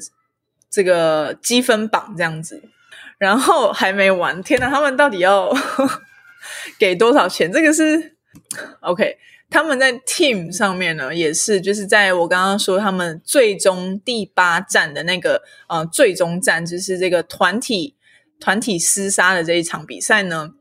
[0.70, 2.62] 这个积分榜这样子。
[3.18, 5.54] 然后还没完，天哪，他们到底要
[6.78, 7.52] 给多少钱？
[7.52, 8.16] 这个是
[8.80, 9.18] OK。
[9.50, 17.96] 他们在 team 上面呢，也是就是在我刚刚说他们最终第八站的那个呃最终战，就是这个团体
[18.38, 20.52] 团体厮杀的这一场比赛呢，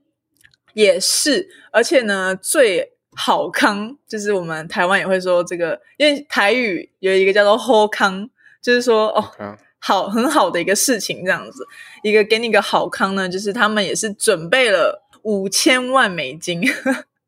[0.74, 8.28] 也是而且呢最好康，就是我们台湾也会说这个，因为台语有一个叫做好康，
[8.60, 9.32] 就是说哦
[9.78, 11.64] 好很好的一个事情这样子，
[12.02, 16.68] 一个给你个好康呢，就是他们也是准备了五千万美金，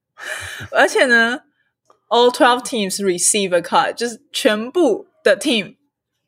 [0.73, 1.41] 而且呢。
[2.11, 5.77] All twelve teams receive a card，就是全部的 team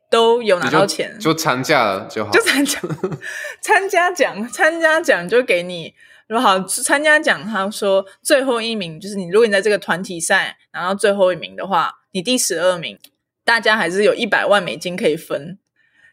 [0.10, 2.80] 都有拿到钱，就参加了就好，就参加
[3.62, 5.94] 参加奖，参加奖就给你。
[6.28, 9.28] 如果好参加奖，他说最后一名就是你。
[9.28, 12.98] 如果你在这个团体赛拿到最后一名的话，你第十二名，
[13.44, 15.60] 大家还是有一百万美金可以分，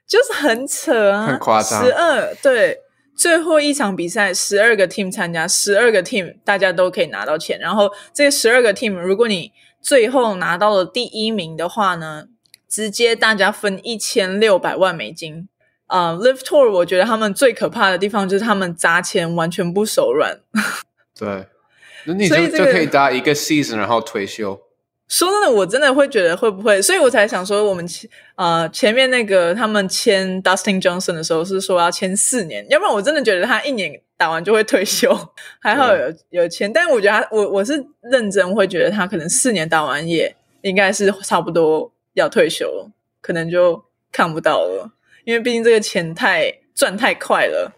[0.04, 1.84] 就是很扯啊，很夸张。
[1.84, 2.80] 十二对。
[3.20, 7.60] 最后一场比赛，十二个 team 参加，十二个 team 大家都可以拿到钱。
[7.60, 9.52] 然后这十二个 team，如果你
[9.82, 12.28] 最后拿到了第一名的话呢，
[12.66, 15.46] 直接大家分一千六百万美金。
[15.88, 20.40] 啊，Live Tour，我觉得他们最可怕的地方就是他们砸钱完全不手软。
[21.14, 21.46] 对，
[22.06, 24.58] 那你就就可以打一个 season，然后退休。
[25.10, 35.12] 说真的，我真的会觉得会不会，所以我才想说，我们前呃前面那个他们签 Dustin Johnson 的时候是说要签四年，要不然我真的觉得他一年打完就会退休。
[35.60, 42.88] 还好有有签，但我觉得他我我是认真会觉得他可能四年打完也应该是差不多要退休，
[43.20, 44.92] 可能就看不到了，
[45.24, 47.72] 因为毕竟这个钱太赚太快了。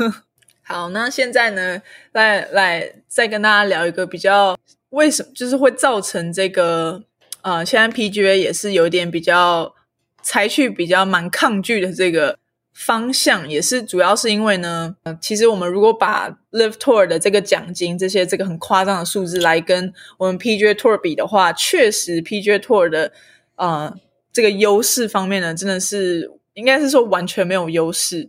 [0.64, 4.56] 好，那现在呢，来来再跟大家聊一个比较。
[4.90, 7.02] 为什么就是会造成这个？
[7.42, 9.74] 呃，现在 PGA 也是有点比较
[10.20, 12.38] 采取比较蛮抗拒的这个
[12.74, 23.10] 方向，也是主要是因为呢，呃，其实我们如果把 Live Tour 的这个奖金这些这个很夸张的数字来跟我们 PGA Tour 比的话，确实 PGA Tour 的
[23.56, 23.94] 呃
[24.30, 28.28] 这个优势方面呢，真的是应该是说完全没有优势。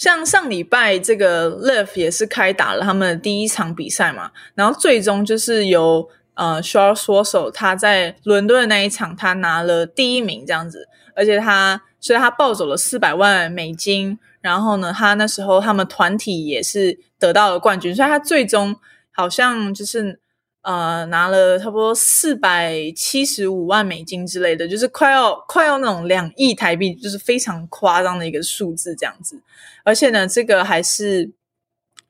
[0.00, 18.74] 像上礼拜这个 Live 也是开打了他们的第一场比赛嘛，然后最终就是由呃 Charles w a s o 他在伦敦的那一场他拿了第一名这样子，而且他所以他抱走了四百万美金，然后呢他那时候他们团体也是得到了冠军，所以他最终
[19.10, 20.18] 好像就是。
[20.62, 29.40] 呃，拿了差不多四百七十五万美金之类的，就是快要快要那种两亿台币，就是非常夸张的一个数字这样子。
[29.84, 31.32] 而且呢，这个还是，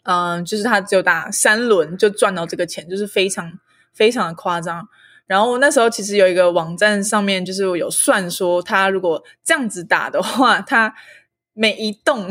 [0.02, 3.52] 嗯，就是他只有打三轮就赚到这个钱，就是非常
[3.92, 4.88] 非常的夸张。
[5.28, 10.92] 然后那时候其实有一个网站上面就是有算说，他如果这样子打的话，他
[11.52, 12.28] 每一栋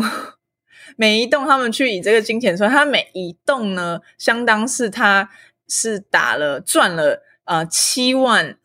[0.98, 5.30] 每一栋他们去以这个金钱算，他每一栋呢，相当是他。
[5.70, 8.58] 是打了赚了呃七万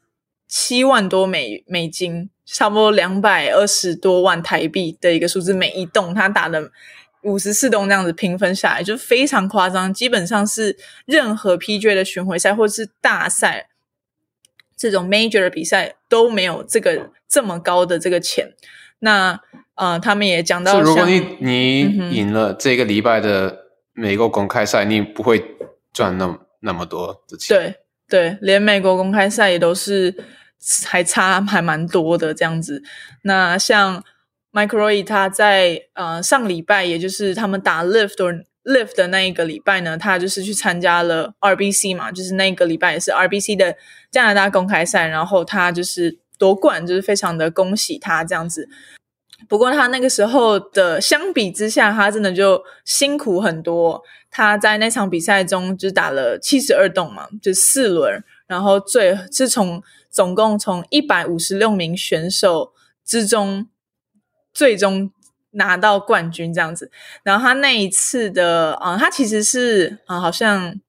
[0.48, 5.52] 七万多美美金，差不多两百二十多万台币的一个数字。
[5.52, 6.70] 每一栋他打了
[7.22, 9.92] 五十四栋这样子平分下来，就非常夸张。
[9.92, 13.68] 基本上是任何 PGA 的巡回赛或者是大赛
[14.76, 18.54] 这种 major 的比赛都没有这个这么高的这个钱。
[19.00, 19.40] 那
[19.74, 21.80] 呃，他们也讲到，如果你你
[22.14, 25.44] 赢了这个礼拜的美国公开赛，你不会
[25.92, 26.38] 赚那么。
[26.64, 27.76] 那么多的钱，对
[28.08, 30.14] 对，连美国公开赛也都是
[30.86, 32.82] 还差还蛮多的这样子。
[33.22, 34.02] 那像
[34.52, 43.76] Mike Roy 他在呃上礼拜，也就是他们打 Lift Lift 的那一个礼拜呢，他就是去参加了 RBC 嘛，就是那个礼拜也是 RBC 的
[44.10, 48.68] 加拿大公开赛，然后他就是夺冠，就是非常的恭喜他这样子。
[49.48, 54.02] 不过他那个时候的相比之下，他真的就辛苦很多。
[54.30, 62.72] 他在那场比赛中只打了七十二洞嘛，就四轮，然后最是从总共从一百五十六名选手
[63.04, 63.68] 之中，
[64.52, 65.10] 最终
[65.52, 66.90] 拿到冠军这样子。
[67.22, 70.80] 然后他那一次的啊，他其实是啊，好像。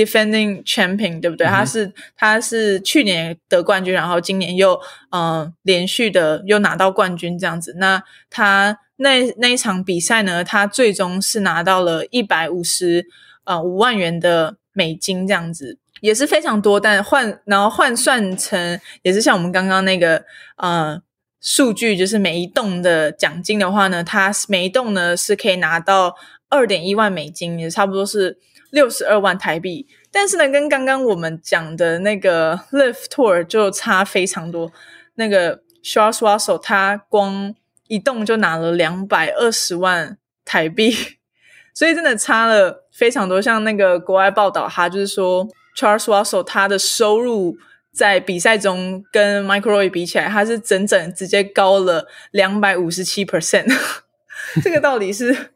[0.00, 1.46] Defending champion 对不对？
[1.46, 7.74] 他是他是去年得冠军，然后今年又嗯连续的又拿到冠军这样子。
[7.76, 10.42] 那他那那一场比赛呢？
[10.42, 13.04] 他最终是拿到了一百五十
[13.44, 16.80] 呃五万元的美金这样子，也是非常多。
[16.80, 20.24] 但换然后换算成也是像我们刚刚那个
[20.56, 20.98] 呃
[21.42, 26.16] 数据，就是每一栋的奖金的话呢，他每一栋呢是可以拿到
[26.48, 28.38] 二点一万美金，也差不多是。
[28.70, 34.72] 六十二万台币，但是呢，跟刚刚我们讲的那个 Live Tour 就差非常多。
[35.14, 37.54] 那个 Charles Russell 他光
[37.88, 40.94] 一动就拿了两百二十万台币，
[41.74, 43.42] 所以真的差了非常多。
[43.42, 47.56] 像那个国外报道，他就是说 Charles Russell 他的收入
[47.92, 53.70] 在比赛中跟 Michael Roy 比起来，他是整整直接高了两百五十七 percent。
[54.62, 55.50] 这个到底是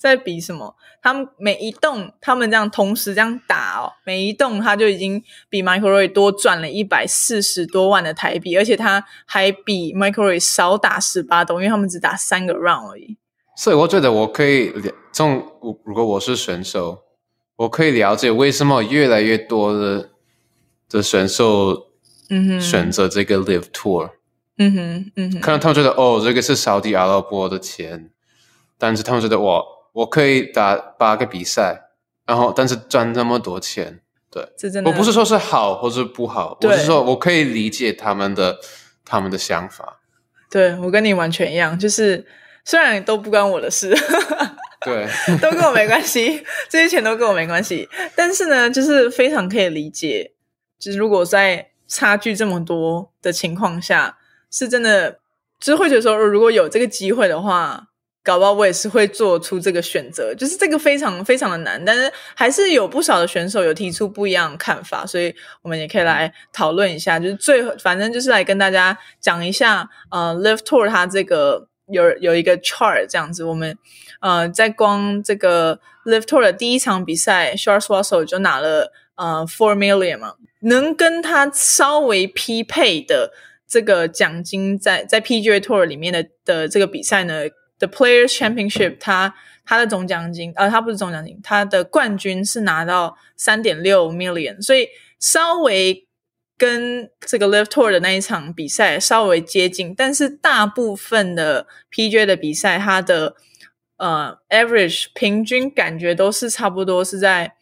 [0.00, 0.74] 在比什么？
[1.02, 13.18] 他们每一栋，他们这样同时这样打哦，每一栋他就已经比 Michael Roy 多赚了一百四十多万的台币，而且他还比 Michael Roy 少打十八洞，因为他们只打三个 round 而已。
[13.54, 14.72] 所以我觉得我可以
[15.12, 15.42] 从
[15.84, 17.02] 如果我是选手，
[17.56, 20.10] 我可以了解为什么越来越多的
[20.88, 21.88] 的选手
[22.30, 24.12] 嗯哼选择这个 Live Tour，
[24.56, 28.10] 嗯哼嗯哼，可能他们觉得哦，这个是扫地阿拉伯的钱，
[28.78, 29.62] 但是他们觉得哇。
[29.92, 31.90] 我可以打八个比赛，
[32.24, 34.00] 然后但是赚那么多钱，
[34.30, 38.58] 对，这真的我不是说是好或是不好，我是说我可以理解他们的
[39.04, 39.98] 他们的想法。
[40.48, 42.24] 对我跟你完全一样，就是
[42.64, 43.92] 虽然都不关我的事，
[44.84, 45.08] 对，
[45.42, 50.32] 都跟我没关系，这些钱都跟我没关系，但是呢，就是非常可以理解，
[50.78, 54.18] 就是如果在差距这么多的情况下，
[54.50, 55.18] 是真的，
[55.58, 57.88] 就是会觉得说，如果有这个机会的话。
[58.22, 67.18] 搞不好我也是会做出这个选择，就是这个非常非常的难，但是还是有不少的选手有提出不一样的看法，所以我们也可以来讨论一下。
[67.18, 73.74] 就是最后反正就是来跟大家讲一下，呃，Live Tour 它这个有有一个 chart 这样子，我们
[74.20, 80.18] 呃在光这个 Live Tour 的第一场比赛 s h a r s w a s s 就拿了呃 four million
[80.18, 83.32] 嘛，能跟他稍微匹配的
[83.66, 87.44] 这个奖金，在在 PGA Tour 里面的的这个比赛呢。
[87.80, 96.06] The Players Championship，他他的总奖金，呃，他不是总奖金，他的冠军是拿到三点六 million，所以稍微
[96.56, 103.34] 跟这个 Live Tour 的那一场比赛稍微接近，但是大部分的 PJ 的比赛，它的
[103.96, 107.54] 呃 average 平均感觉都是差不多是在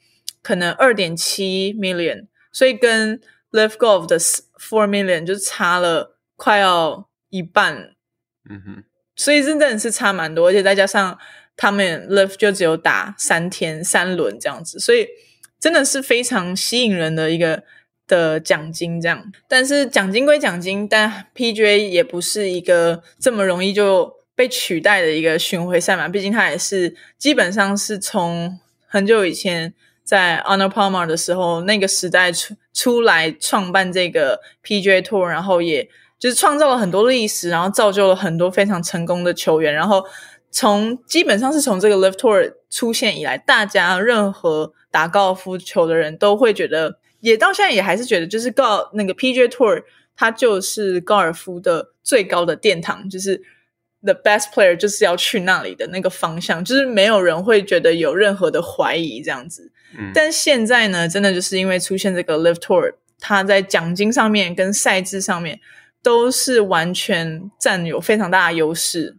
[0.43, 3.21] 可能二点七 million，所以跟
[3.53, 7.95] Live Golf 的 four million 就差了快要一半。
[8.51, 8.85] 嗯哼。
[9.19, 11.19] 所以真的是差蛮多，而且再加上
[11.57, 15.09] 他们 live 就只有打三天三轮这样子，所以
[15.59, 17.65] 真的是非常吸引人的一个
[18.07, 19.33] 的奖金这样。
[19.49, 28.57] 但是奖金归奖金，但 PGA 也不是一个这么容易就被取代的一个巡回赛嘛，毕竟它也是基本上是从
[28.87, 35.89] 很久以前在 Honor Palmer 的时候那个时代出出来创办这个 PGA Tour，然后也。
[36.19, 39.73] 就是创造了很多历史，然后造就了很多非常成功的球员。
[39.73, 40.05] 然后
[40.51, 49.85] 从基本上是从这个 Live Tour 出现以来，大家任何打高尔夫球的人都会觉得，也到现在也还是觉得，就是高那个 PGA Tour
[50.17, 53.41] 它就是高尔夫的最高的殿堂，就是
[54.03, 59.71] the best player 就是要去那里的那个方向，就是没有人会觉得有任何的怀疑这样子。
[60.13, 65.61] 但现在呢，真的就是因为出现这个 Live Tour，它在奖金上面跟赛制上面。
[66.03, 69.17] 都是完全占有非常大的优势，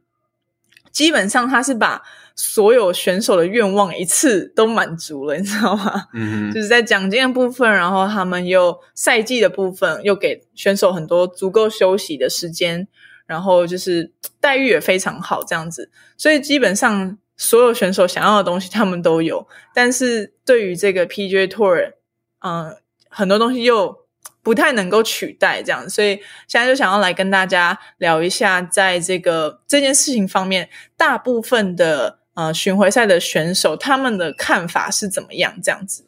[0.91, 2.01] 基本上他是把
[2.35, 6.07] 所有选手的愿望一次都满足了，你知道吗？
[6.13, 12.87] 嗯，就是在奖金的部分，然后他们又赛季的部分又给选手很多足够休息的时间，
[13.25, 21.91] 然后就是待遇也非常好，这样子，所以基本上所有选手想要的东西他们都有，但是对于这个 PGA Tour，
[22.39, 22.77] 嗯，
[23.09, 23.98] 很多东西又。
[24.41, 26.15] 不太能够取代这样，所以
[26.47, 35.53] 现在就想要来跟大家聊一下，在这个这件事情方面，大部分的呃巡回赛的选手他们的看法是怎么样？
[35.61, 36.05] 这样子。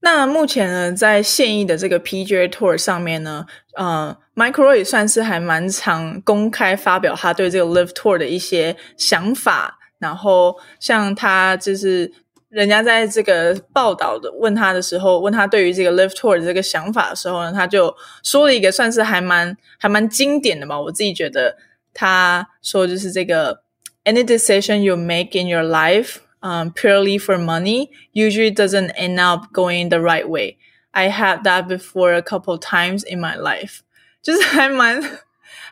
[0.00, 12.12] 那目前呢，在现役的这个 PGA Tour 上面呢，呃，Michael 也算是还蛮常公开发表他对这个 Live Tour 的一些想法，然后像他就是。
[12.48, 20.80] 人家在这个报道的问他的时候，问他对于这个 Live Tour 的这个想法的时候呢，他就说了一个算是还蛮还蛮经典的吧。
[20.80, 21.58] 我自己觉得
[21.92, 23.60] 他说就是这个
[24.04, 29.52] Any decision you make in your life, um, purely for money, usually doesn't end up
[29.52, 30.56] going the right way.
[30.92, 33.80] I had that before a couple times in my life，
[34.22, 35.02] 就是还蛮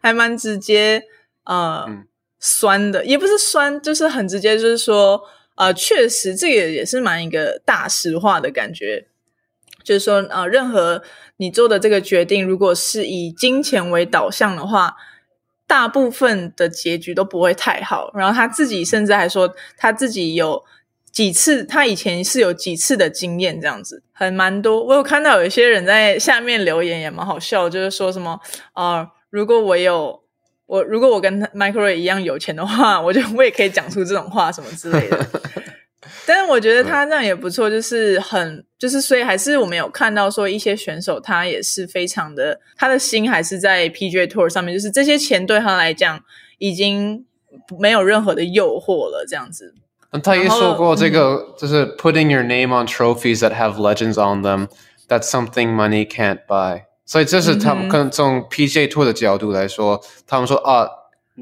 [0.02, 1.04] 还蛮直接
[1.44, 1.86] 呃
[2.38, 5.22] 酸的，也不是酸，就是很直接，就是说。
[5.56, 9.06] 呃，确实，这个也是蛮一个大实话的感觉，
[9.82, 11.02] 就是说，呃，任何
[11.38, 14.96] 你做的这个决定，如果是以金钱为导向的话，
[15.66, 18.12] 大部分的结局都不会太好。
[18.14, 20.62] 然后他自己甚至还说，他自己有
[21.10, 24.84] 几次，他以前是有几次的经验，这样子，很蛮多。
[24.84, 28.38] 我有看到有一些人在下面留言，也蛮好笑，就是说什么，
[28.74, 30.22] 呃，如果我有。
[30.68, 35.16] 我如果我跟 Michael 一样有钱的话，我就我也可以讲出这种话什么之类的。
[36.26, 46.20] 但是我觉得他这样也不错，就是很就是所以还是我们有看到说一些选手他也是非常的，他的心还是在 PGA Tour 上面，就是这些钱对他来讲
[46.58, 47.24] 已经
[47.78, 49.72] 没有任何的诱惑了，这样子。
[50.22, 54.68] 他也说过这个就是 putting your name on trophies that have legends on them,
[55.08, 56.82] that's something money can't buy.
[57.04, 60.88] 所以这是他们可能从 PGA Tour 的角度来说，他们说啊，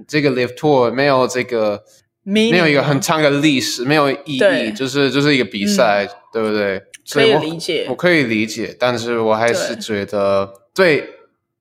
[0.06, 1.84] 这个 Live Tour 没有这个
[2.24, 6.82] 没有一个很长的历史，没有意义，就是就是一个比赛，对不对？
[7.10, 11.10] 可以理解，我可以理解，但是我还是觉得，对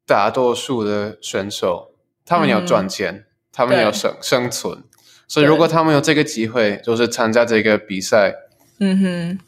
[0.07, 1.91] 大多数的选手，
[2.26, 4.84] 他们要赚钱，他们要生生存，
[5.28, 8.34] 所以如果他们有这个机会，就是参加这个比赛，
[8.80, 9.39] 嗯哼。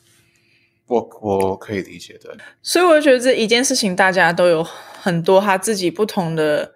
[0.87, 6.74] 我我可以理解的，所以我觉得这一件事情，大家都有很多他自己不同的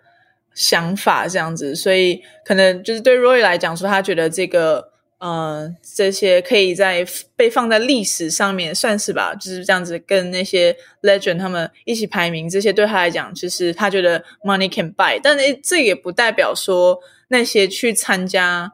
[0.60, 7.06] 想法，这样子，所以可能就是对 Roy 来讲说，他觉得这个，呃，这些可以在
[7.38, 17.00] 被放在历史上面，算是吧，就是这样子，跟那些 Legend 他们一起排名，这些对他来讲，就是他觉得 Money can buy，但是这也不代表说
[17.30, 18.74] 那些去参加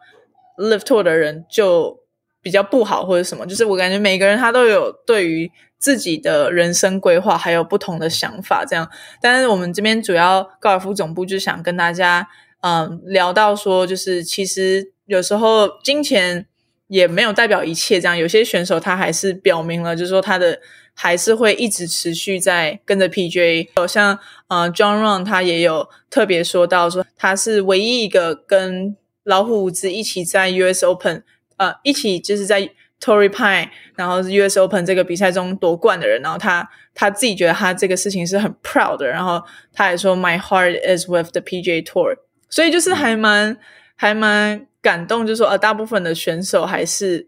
[0.58, 2.00] Live Tour 的人就
[2.46, 8.88] 比较不好或者什么，就是我感觉每个人他都有对于自己的人生规划还有不同的想法，这样。
[9.20, 12.28] 但是我们这边主要高尔夫总部就想跟大家
[12.62, 16.46] 嗯聊到说，就是其实有时候金钱
[16.88, 20.60] 也没有代表一切，这样有些选手他还是表明了，就是说他的。
[20.98, 24.18] 还是会一直持续在跟着 PJ，好像
[24.48, 31.26] 呃 John Ron 他也有特别说到说他是唯一一个跟老虎伍兹一起在 US Open
[31.58, 32.62] 呃一起就是在
[33.02, 39.42] Torrey Pine 然后 US Open 这个比赛中夺冠的人，然后他他自己觉得他这个事情是很 proud 的，然后
[39.74, 42.16] 他还说 My heart is with the PJ Tour，
[42.50, 43.58] 所以就是还蛮
[43.96, 47.28] 还蛮感动，就是说呃大部分的选手还是。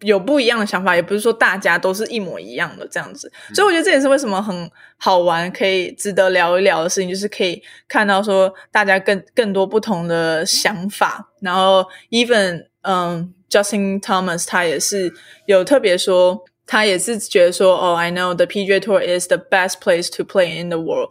[0.00, 11.32] 有不一样的想法，也不是说大家都是一模一样的这样子，所以我觉得这也是为什么很好玩，可以值得聊一聊的事情，就是可以看到说大家更更多不同的想法。
[11.40, 15.12] 然后，even 嗯，Justin Thomas 他也是
[15.46, 21.10] 有特别说，他也是觉得说，哦，I know the PGA Tour is the best place to play in the world。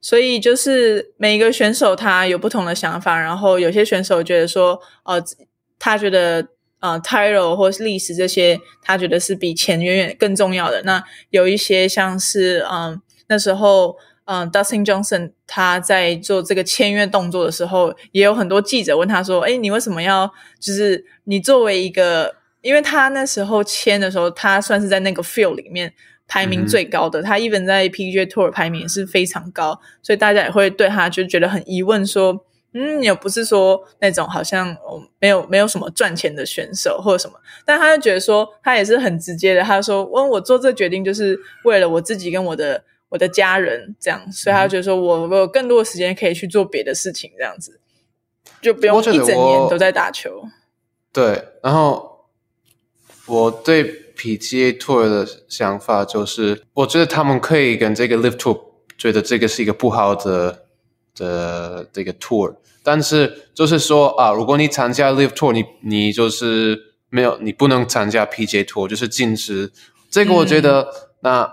[0.00, 5.22] 所以就是每一个选手他有不同的想法，然后有些选手觉得说，呃，
[5.78, 6.48] 他觉得。
[6.82, 10.80] 呃，title 或是历史这些，他觉得是比钱远远更重要的。
[10.84, 12.98] 那有一些像是，嗯，
[13.28, 13.94] 那时候，
[14.24, 20.30] 嗯，Dustin Johnson 他在做这个签约动作的时候，也有很多记者问他说：“哎，你为什么要？
[20.58, 25.92] 就是你作为一个，因为他那时候签的时候，他算是在那个 field 里面
[26.28, 34.76] 排名最高的，他 even 在 PGA Tour 排名是非常高，所以大家也会对他就觉得很疑问说。”嗯，也不是说那种好像
[35.18, 47.78] 没有没有什么赚钱的选手或者什么，但他就觉得说他也是很直接的，他说：“问我做这决定就是为了我自己跟我的我的家人这样，所以他觉得说我我有更多的时间可以去做别的事情，这样子
[48.62, 50.44] 就不用一整年都在打球。”
[51.12, 52.30] 对，然后
[53.26, 53.84] 我对
[54.16, 58.58] PGA Tour 的想法就是，我觉得他们可以跟这个 Live Tour
[58.96, 60.66] 觉得这个是一个不好的。
[61.16, 69.70] 的这个 tour，但是就是说啊，如果你参加 live tour，你你就是没有，你不能参加 PGA tour，就是禁止。
[70.08, 70.88] 这个我觉得，
[71.20, 71.52] 那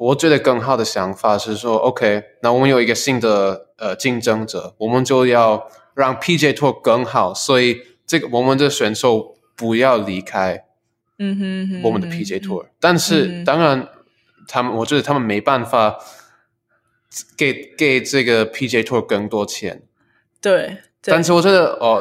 [0.00, 10.64] 我觉得更好的想法是说，OK，那我们有一个新的呃竞争者，我们就要让 PJ tour 更好，所以这个我们的选手不要离开，
[11.18, 11.36] 嗯
[11.68, 12.66] 哼，我们的 PJ tour。
[12.80, 13.88] 但是当然，
[14.48, 15.98] 他们我觉得他们没办法。
[17.36, 19.82] 给给这个 PJ Tour 更多钱，
[20.40, 20.76] 对。
[21.02, 22.00] 但是我觉得哦，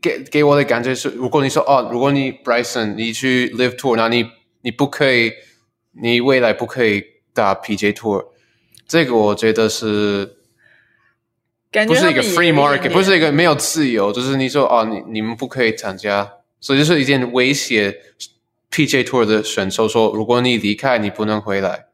[0.00, 4.24] 给给我的感觉是，如果你说哦，如果你 Bryson 你去 Live Tour，那你
[4.62, 5.32] 你不可以，
[6.00, 7.02] 你未来不可以
[7.36, 8.26] 打 PJ Tour，
[8.88, 10.36] 这个我觉得是，
[11.86, 17.98] 不是一个 free market，不是一个没有自由，就是你说哦，你你们不可以参加，所以就是一件威胁
[18.72, 21.86] PJ Tour 的选手说，如果你离开，你不能回来。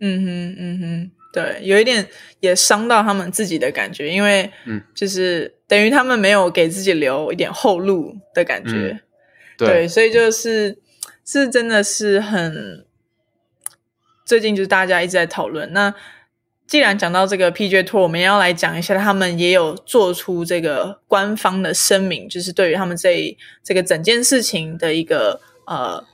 [0.00, 1.10] 嗯哼，嗯哼。
[1.30, 2.08] 对，有一点
[2.40, 8.98] 也伤到他们自己的感觉，因为嗯，就是等于他们没有给自己留一点后路的感觉，
[9.58, 10.78] 对，所以就是
[11.26, 12.86] 是真的是很
[14.28, 15.72] 最近就是大家一直在讨论。
[15.72, 15.92] 那
[16.66, 26.04] 既然讲到这个 PJ Tour，我们要来讲一下，他们也有做出这个官方的声明，就是对于他们这这个整件事情的一个呃。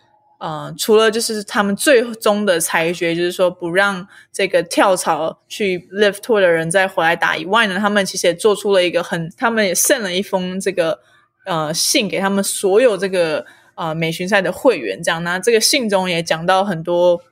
[0.40, 10.98] 呃，除了就是他们最终的裁决，就是说不让这个跳槽去 Live Tour 的人再回来打以外呢，他们其实也做出了一个很，他们也送了一封这个
[11.46, 17.22] 呃信给他们所有这个呃美巡赛的会员，这样那这个信中也讲到很多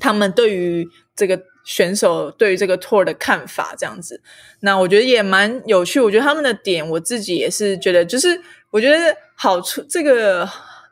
[0.00, 4.20] 他们对于这个选手对于这个 Tour 的看法，这样子。
[4.60, 10.48] 那我觉得也蛮有趣，我觉得他们的点，我自己也是觉得，就是我觉得好处这个。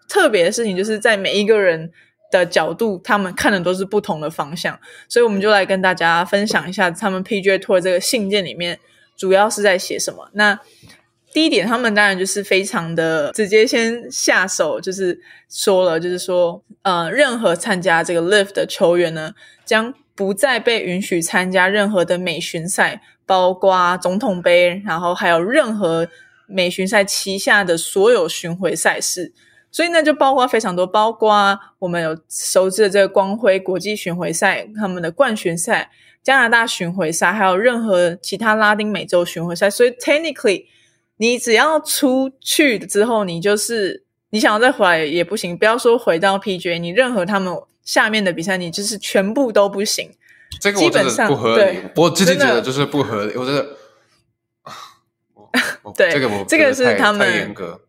[0.07, 1.91] 特别的事情就是在每一个人
[2.31, 4.79] 的角度，他们看的都是不同的方向，
[5.09, 8.79] 所以我们就来跟大家分享一下他们 PJ Tour 这个信件里面
[9.17, 10.29] 主要是在写什么。
[10.35, 10.61] 那
[11.35, 15.21] 第一点，他们当然就是非常的直接，先下手就是
[15.51, 26.07] 说了，就是说，呃，任何参加这个 Live 的球员呢，将不再被允许参加任何的美巡赛，包括总统杯，然后还有任何
[26.47, 29.33] 美巡赛旗下的所有巡回赛事。
[29.73, 35.91] 所以呢，就包括非常多，包括我们有熟知的这个光辉国际巡回赛、他们的冠军赛、
[36.23, 39.69] 加拿大巡回赛，还有任何其他拉丁美洲巡回赛。
[39.69, 40.67] 所以，technically，
[41.17, 45.57] 你只要出去之后，你就是你想要再回来也不行。
[45.57, 50.11] 不要说回到 PGA，你任何他们下面的比赛，你就是全部都不行。
[50.61, 53.37] 这个我真的不合理，我自己觉得就是不合理。
[53.37, 53.77] 我觉得，
[55.97, 57.81] 对这个我这个是他们严格。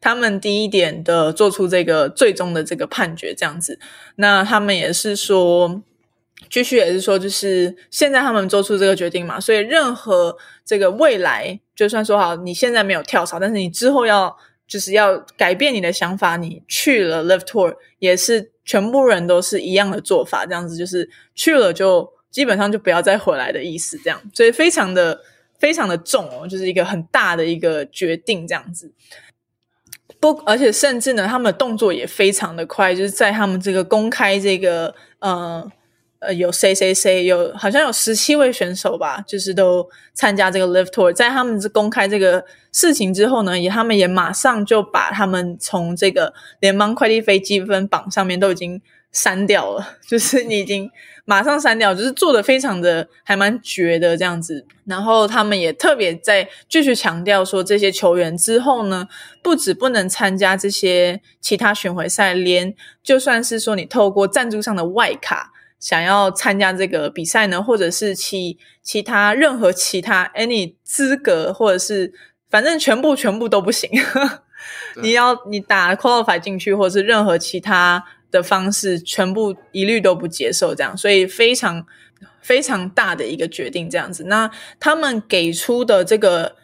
[0.00, 3.78] 他们第一点的做出这个最终的这个判决，这样子。
[4.16, 5.80] 那他们也是说，
[6.50, 14.36] 继续也是说，就是现在他们做出这个决定嘛，所以任何这个未来，就算说好你现在没有跳槽，但是你之后要
[14.66, 25.20] 就是要改变你的想法，你去了 Live Tour 也是全部人都是一样的做法，这样子就是去了就基本上就不要再回来的意思，这样，所以非常的。
[25.56, 28.92] 非常的重哦，就是一个很大的一个决定，这样子。
[30.20, 35.66] 不，而且甚至呢，他们的动作也非常的快，就是在他们这个公开这个呃
[36.26, 48.80] 呃，有谁谁谁有，好像有十七位选手吧，就是都参加这个 Live Tour，在他们公开这个事情之后呢，也他们也马上就把他们从这个联邦快递飞积分榜上面都已经
[49.12, 50.90] 删掉了， 就是你已经。
[51.26, 54.66] 马上删掉，就是做的非常的还蛮绝的这样子。
[54.84, 59.08] 然后他们也特别在继续强调说，这些球员之后呢，
[59.42, 65.53] 不止不能参加这些其他巡回赛，连就算是说你透过赞助上的外卡
[65.84, 72.14] 想要参加这个比赛呢，或者是其其他任何其他 any 资格，或者是
[72.48, 73.90] 反正全部全部都不行。
[75.02, 78.04] 你要你打 qualify 进去，或者是任何其他。
[78.30, 81.86] 的方式全部一律都不接受，这样，所以非常
[82.40, 84.24] 非常大的一个决定，这样子。
[84.24, 86.56] 那他们给出的这个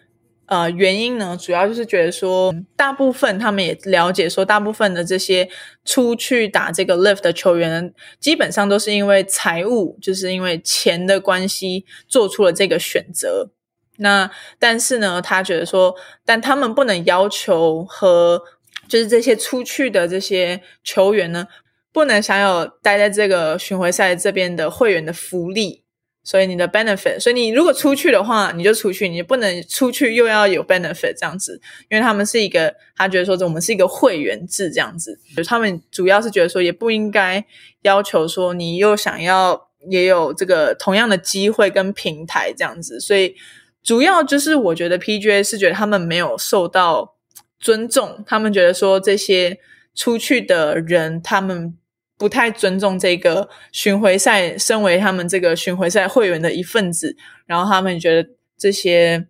[0.51, 5.49] 呃原因呢，主要就是觉得说，大部分他们也了解说，大部分的这些
[5.87, 13.49] 出去打这个 lift 的球员，基本上都是因为财务，就是因为钱的关系做出了这个选择。
[13.97, 15.95] 那但是呢，他觉得说，
[16.27, 18.43] 但他们不能要求和。
[18.89, 21.47] 就是这些出去的这些球员呢，
[21.93, 25.80] 不能享有待在这个巡回赛这边的会员的福利，
[26.23, 37.45] 所以你的 benefit，所以你如果出去的话，你就出去，你不能出去又要有 benefit 这样子，因为他们是一个，他觉得说我们是一个会员制这样子，就他们主要是觉得说也不应该
[37.83, 43.35] 要求说你又想要也有这个同样的机会跟平台这样子，所以
[43.83, 47.17] 主要就是我觉得 PGA 是觉得他们没有受到。
[47.63, 49.59] 尊重他们觉得说这些
[49.95, 51.77] 出去的人，他们
[52.21, 57.17] 不太尊重这个巡回赛，身为他们这个巡回赛会员的一份子，
[57.47, 59.27] 然后他们觉得这些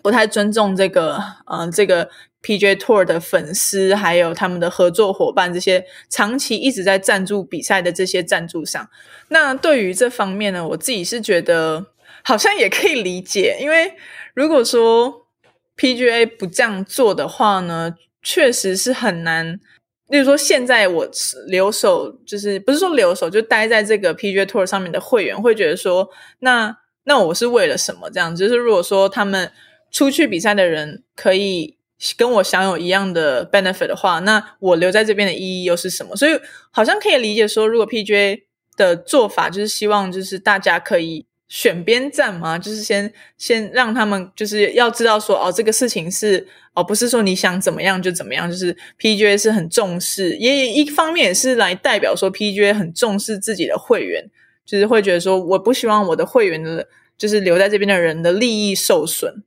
[0.00, 2.08] 不太尊重这个，嗯，这个
[2.40, 8.88] PJ Tour 的粉丝，还有他们的合作伙伴，这些长期一直在赞助比赛的这些赞助商。
[9.28, 11.88] 那对于这方面呢，我自己是觉得
[12.22, 13.94] 好像也可以理解，因为
[14.32, 15.20] 如果说。
[15.74, 19.58] PGA 不这样做的话呢，确实是很难。
[20.12, 21.08] 例如说，现在我
[21.46, 26.06] 留守，就是不是说留守，就待在这个 PGA Tour 上面的会员会觉得说，
[26.40, 28.10] 那那我是为了什么？
[28.10, 29.50] 这样就是如果说他们
[29.90, 31.78] 出去比赛的人可以
[32.18, 36.14] 跟我享有一样的 benefit 的话，那我留在这边的意义又是什么？
[36.14, 36.38] 所以
[36.70, 38.42] 好像可以理解说，如果 PGA
[38.76, 41.24] 的做法就是希望就是大家可以。
[41.52, 54.30] 选边站嘛，就是先先让他们就是要知道说哦，这个事情是哦，不是说你想怎么样就怎么样，就是 PGA 是很重视，也一方面也是来代表说 PGA 很重视自己的会员，
[54.64, 56.88] 就是会觉得说我不希望我的会员的，
[57.18, 59.44] 就是留在这边的人的利益受损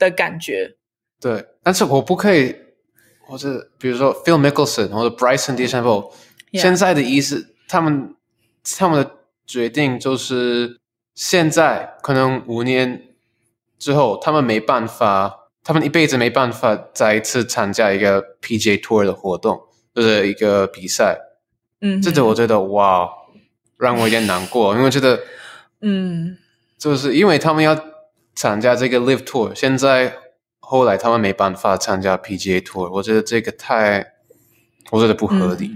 [0.00, 0.74] 的感觉。
[1.20, 2.56] 对，但是我不可以，
[3.20, 6.10] 或者比如说 Phil Mickelson 或者 Bryson DeChambeau，
[6.54, 8.16] 现在的意思，他们
[8.76, 9.12] 他们的
[9.46, 10.80] 决定就是。
[11.16, 13.02] 现在可能五年
[13.78, 19.58] 之后，他们没办法，他们一辈子没办法再一次参加一个 PGA Tour 的活动，
[19.94, 21.18] 就是一个比赛。
[21.80, 23.08] 嗯，这个我觉得哇，
[23.78, 25.20] 让我有点难过，因为觉得，
[25.80, 26.36] 嗯，
[26.78, 27.74] 就是因为他们要
[28.34, 30.14] 参加这个 Live Tour，现在
[30.60, 34.12] 后来他们没办法参加 PGA Tour，我觉得这个太，
[34.90, 35.70] 我觉得不合理。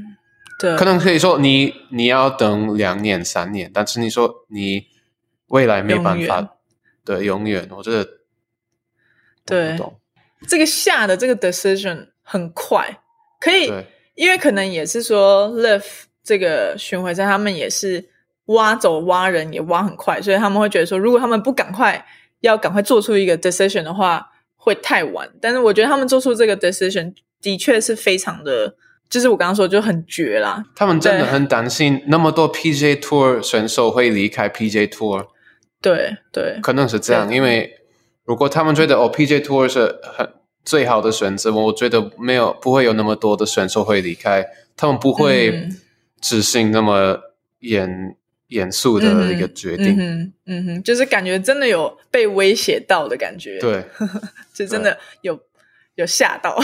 [0.59, 4.91] 对，可能可以说你你要等两年三年，但是你说你。
[5.51, 6.57] 未来没办法，
[7.05, 8.09] 对，永远，我觉得，
[9.45, 9.79] 对，
[10.49, 13.01] 这个下的这个 decision 很快，
[13.41, 13.71] 可以，
[14.15, 15.85] 因为可能也是说，Live
[16.23, 18.09] 这个巡回赛，他们也是
[18.47, 22.07] 挖走挖人也挖很快，所以他们会觉得说，如果他们不赶快
[22.41, 25.29] 要赶快做出一个 decision 的话，会太晚。
[25.41, 28.77] 但是我觉得他们做出这个 decision 的确是非常的。
[29.09, 35.27] 就是我刚刚说就很绝啦，他们真的很担心那么多 PJ Tour 选手会离开 PJ Tour。
[35.83, 37.79] 对对，可能是这样，因为
[38.25, 40.29] 如果他们觉得哦，PJ Tour 是很
[40.65, 45.69] 最好的选择，我觉得没有不会有那么多的选手会离开，他们不会
[46.21, 47.19] 执行那么
[47.61, 48.17] 严
[48.49, 49.97] 严肃的一个决定。
[49.99, 53.59] 嗯嗯哼，就是感觉真的有被威胁到的感觉。
[53.59, 53.85] 对，
[54.55, 55.39] 就真的有。
[55.97, 56.57] 有吓到。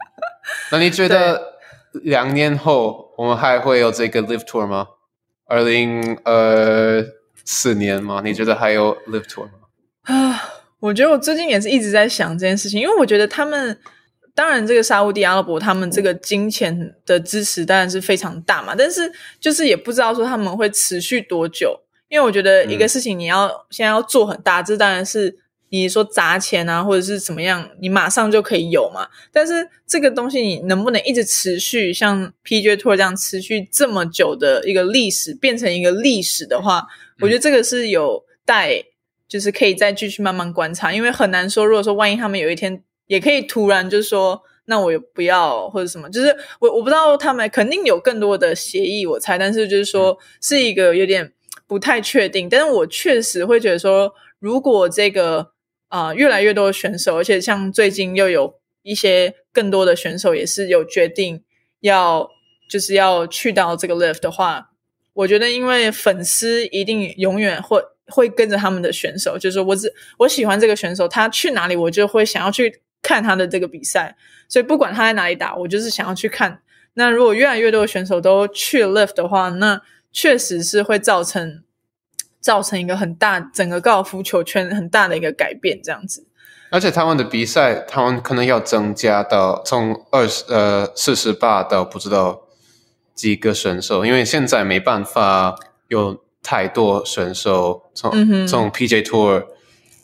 [0.70, 1.54] 那你觉得
[1.92, 4.88] 两年后我们还会有这个 Live Tour 吗？
[5.46, 7.02] 二零二
[7.46, 8.20] 四年吗？
[8.22, 9.52] 你觉得还有 Live Tour 吗？
[10.02, 10.42] 啊，
[10.80, 13.78] 我觉得我最近也是一直在想这件事情，因为我觉得他们。
[14.34, 21.74] 当然，这个沙地阿拉伯他们这个金钱的支持当然是非常大嘛，但是就是也不知道说他们会持续多久。
[22.10, 25.34] 因为我觉得一个事情你要现在要做很大，这当然是
[25.68, 29.08] 你说砸钱啊，或者是怎么样，你马上就可以有嘛。
[29.32, 36.86] 但是这个东西你能不能一直持续，像 PJ Tour 这样持续这么久的一个历史，变成一个历史的话，
[37.20, 38.82] 我觉得这个是有待，
[39.28, 42.82] 就是可以再继续慢慢观察，因为很难说，如果说万一他们有一天。
[43.08, 51.32] 也可以突然就是说，那我也不要或者什么，就是我我不知道他们肯定有更多的协议，我猜，但是就是说是一个有点
[51.68, 52.48] 不太确定。
[52.48, 55.52] 但是我确实会觉得说，如果这个
[55.88, 61.42] 啊越来越多的选手，而且像最近又有一些更多的选手也是有决定
[61.80, 62.28] 要
[62.68, 64.70] 就是要去到这个 lift 的话，
[65.12, 72.82] 我觉得因为粉丝一定永远会会跟着他们的选手，就是我只我喜欢这个选手，他去哪里我就会想要去。
[73.02, 74.16] 看他的这个比赛，
[74.48, 76.60] 所以不管他在哪里打，我就是想要去看。
[76.94, 79.80] 那如果越来越多的选手都去 lift 的话，那
[80.10, 81.62] 确实是会造成
[82.46, 86.24] 造成一个很大整个高尔夫球圈很大的一个改变，这样子。
[86.70, 92.42] 而且他们的比赛，他们可能要增加到从二十呃四十八到不知道
[93.16, 95.56] 几个选手，因为现在没办法
[95.88, 99.44] 有太多选手从从 PJ Tour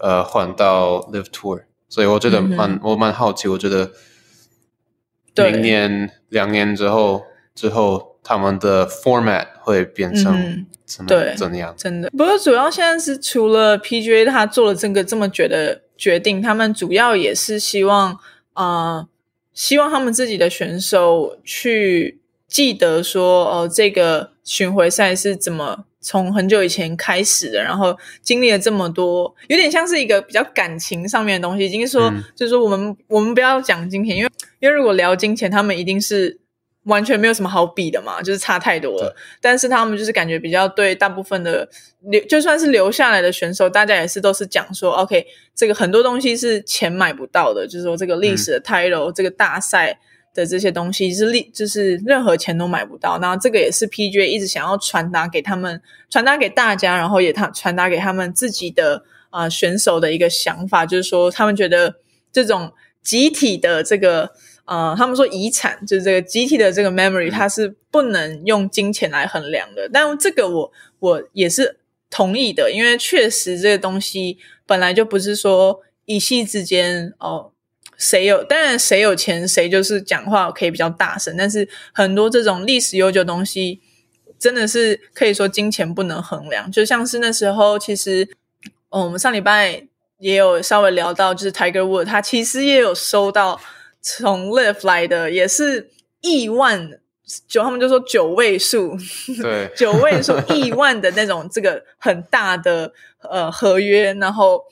[0.00, 1.62] 呃换到 Live Tour。
[1.88, 3.92] 所以我觉得蛮我蛮好奇，我觉得
[5.36, 7.22] 明年两年之后
[7.54, 11.74] 之后，他们的 format 会变成怎么怎样？
[11.76, 18.18] 真的，不过主要现在是除了 PGA 他做了这个这么绝的决定，他们主要也是希望
[18.52, 19.06] 啊，
[19.54, 25.84] 希望他们自己的选手去记得说，哦，这个巡回赛是怎么。
[26.04, 31.64] 从很久以前开始的，然后经历了这么多，有点像是一个比较感情上面的东西。
[31.64, 36.36] 已经说，就是说，我们我们不要讲金钱，因为因为如果聊金钱，他们一定是
[36.84, 39.14] 完全没有什么好比的嘛，就是差太多了。
[39.40, 41.68] 但是他们就是感觉比较对大部分的
[42.02, 49.98] 留，就算是留下来的选手，大家也是都是讲说，OK，这个很多东西是钱买不到的，就是说这个历史的 title，这个大赛。
[50.34, 53.18] 的这些东西是历，就是任何钱都买不到。
[53.18, 61.96] 那这个也是 PGA 一直想要传达给他们，传达给大家，然后也他传达给他们自己的啊选手的一个想法，就是说他们觉得
[62.32, 62.72] 这种
[63.02, 64.30] 集体的这个
[64.64, 69.88] 呃，他们说遗产就是这个集体的这个 memory，它是不能用金钱来衡量的。
[69.92, 71.78] 但这个我我也是
[72.10, 77.50] 同意的，因为确实这个东西本来就不是说一夕之间哦。
[77.98, 78.42] 谁有？
[78.42, 81.36] 当然，谁有钱，谁就是讲话可以比较大声。
[81.36, 83.80] 但是很多这种历史悠久东西，
[84.40, 86.68] 真的是可以说金钱不能衡量。
[86.72, 88.28] 就像是那时候，其实，
[88.88, 89.86] 哦，我们上礼拜
[90.18, 93.60] 也有稍微聊到，就是 Tiger Wood，他其实也有收到
[94.02, 95.90] 从 Live 来的，也是
[96.20, 97.00] 亿万
[97.48, 98.96] 九，他们就说九位数，
[99.40, 104.12] 对， 九位数 亿万的那种这个很大的呃合约。
[104.14, 104.62] 然后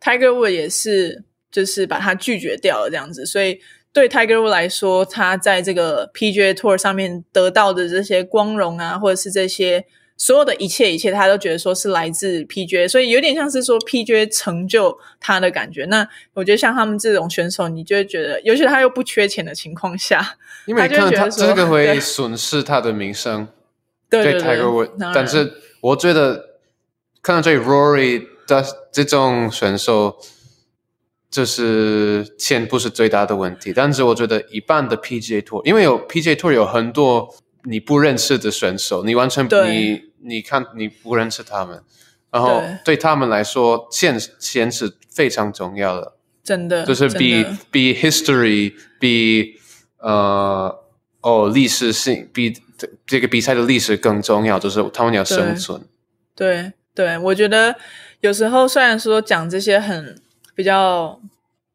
[0.00, 1.24] Tiger Wood 也是。
[1.52, 3.60] 就是把他拒绝掉了这样子，所以
[3.92, 9.84] 对 Tiger Wood 来说，他在这个 PGA Tour 上面得到的这些光荣啊，或者是这些
[10.22, 15.84] 所有的一切一切，他都觉得说是来自 PGA，所以有点像是说 PGA 成就他的感觉。
[15.86, 23.48] 那我觉得像他们这种选手，你就会觉得，尤其他又不缺钱的情况下， 因为看他这个会损失他的名声，
[24.08, 24.90] 对 Tiger Wood。
[25.12, 26.60] 但是我觉得
[27.20, 30.18] 看到这 Rory 的这种选手。
[31.28, 41.82] 就是钱不是最大的问题，但是我觉得一半的 PGA Tour，因为有 PGA Tour 有很多你不认识的选手，你完全你你看你不认识他们，
[42.30, 49.60] 然后对他们来说，钱钱是非常重要的，真的就是比比 history 比
[49.98, 50.78] 呃
[51.20, 52.56] 哦历史性比
[53.06, 55.82] 这个比赛的历史更重要，就是他们要生存。
[56.34, 57.76] 对对，我觉得
[58.20, 60.20] 有时候虽然说讲这些很。
[60.54, 61.18] 比较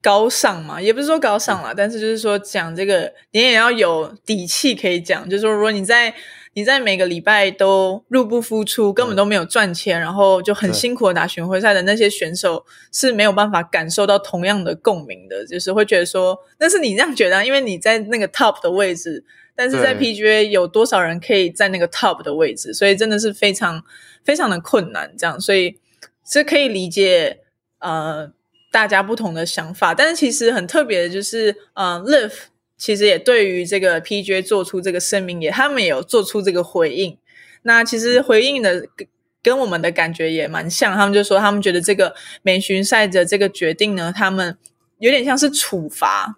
[0.03, 5.27] 高尚嘛，也不是说高尚啦，但是就是说讲这个，你也要有底气可以讲。
[5.27, 6.13] 就是说，如果你在
[6.57, 19.23] 你在每个礼拜都入不敷出，根本都没有赚钱，然后就很辛苦的打巡回赛的那些选手是没有办法感受到同样的共鸣的，就是会觉得说那是你这样觉得，因为你在那个 top 的位置，
[19.55, 23.83] 但是在 PGA 有多少人可以在那个 top 的位置，所以真的是非常
[24.23, 25.13] 非常的困难。
[25.15, 25.77] 这样，所以
[26.25, 27.41] 是可以理解
[27.81, 28.31] 呃。
[28.69, 29.93] 大家不同的想法。
[29.95, 32.33] 但是其实很特别的就是，呃，Live
[32.77, 37.17] 其实也对于这个 PJ 做出这个声明，也他们也有做出这个回应。
[37.63, 39.07] 那其实回应的跟
[39.41, 42.13] 跟我们的感觉也蛮像，他们就说他们觉得这个
[42.43, 44.57] 美巡赛的这个决定呢，他们
[44.99, 46.37] 有点像是处罚，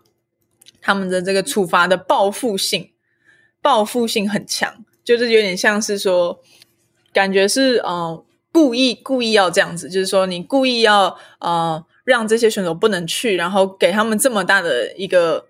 [0.82, 2.92] 他们的这个处罚的报复性，
[3.62, 6.40] 报复性很强，就是有点像是说，
[7.12, 15.49] 感觉是呃故意故意要这样子，就是说你故意要呃让这些选手不能去，然后给他们这么大的一个。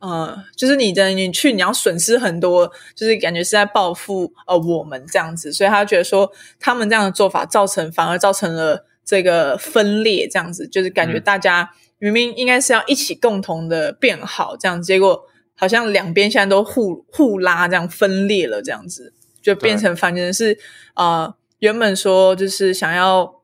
[0.00, 6.30] 呃，就是你的你去你要损失很多，就是感觉是在报复呃我们这样子，所以他觉得说
[6.60, 10.68] 他们这样的做法造成反而造成了这个分裂，这样子。
[10.68, 15.24] 就是感觉大家明明应该是要一起共同的变好这样，结果
[15.56, 20.56] 好像两边现在都互互拉这样分裂了这样子，就变成反正是
[20.94, 23.42] 呃原本说就是想要，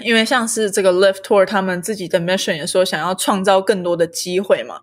[0.00, 4.80] 因为像是这个 Left Tour 他们自己的 mission 也说想要创造更多的机会嘛。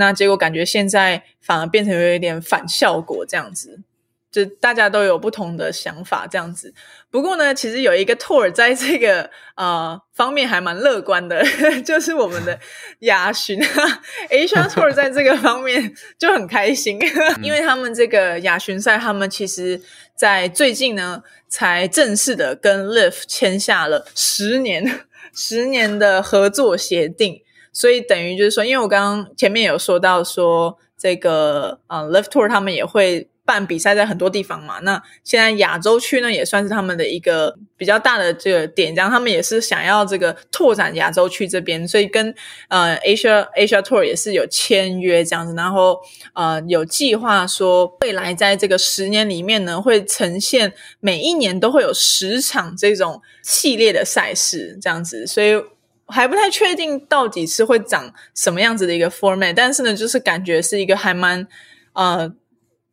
[0.00, 3.80] 那结果感觉现在反而变成有一点反效果，这样子，
[4.32, 6.72] 就大家都有不同的想法，这样子。
[7.10, 11.44] 不过呢，其实有一个 tour 在这个呃方面还蛮乐观的，
[11.84, 12.58] 就是我们的
[13.00, 13.60] 亚巡
[14.30, 16.98] Asia Tour 在这个方面就很开心，
[17.42, 19.82] 因为他们这个亚巡赛，他们其实
[20.16, 25.00] 在最近呢才正式的跟 Live 签下了十年
[25.34, 27.42] 十年的合作协定。
[27.72, 34.80] 所以等于就是说，因为我刚刚前面有说到说这个呃，Live Tour 他们也会办比赛在很多地方嘛。
[34.80, 42.34] 那现在亚洲区呢，也算是他们的一个比较大的这个点，这样他们也是想要这个拓展亚洲区这边，所以跟
[42.68, 45.98] 呃 Asia Asia Tour 也是有签约这样子，然后
[46.34, 55.62] 呃有计划说未来在这个十年里面呢，会呈现每一年都会有十场这种系列的赛事这样子，所以。
[56.10, 61.46] 还不太确定到底是会长什么样子的一个 format，但是呢，就是感觉是一个还蛮
[61.92, 62.30] 呃，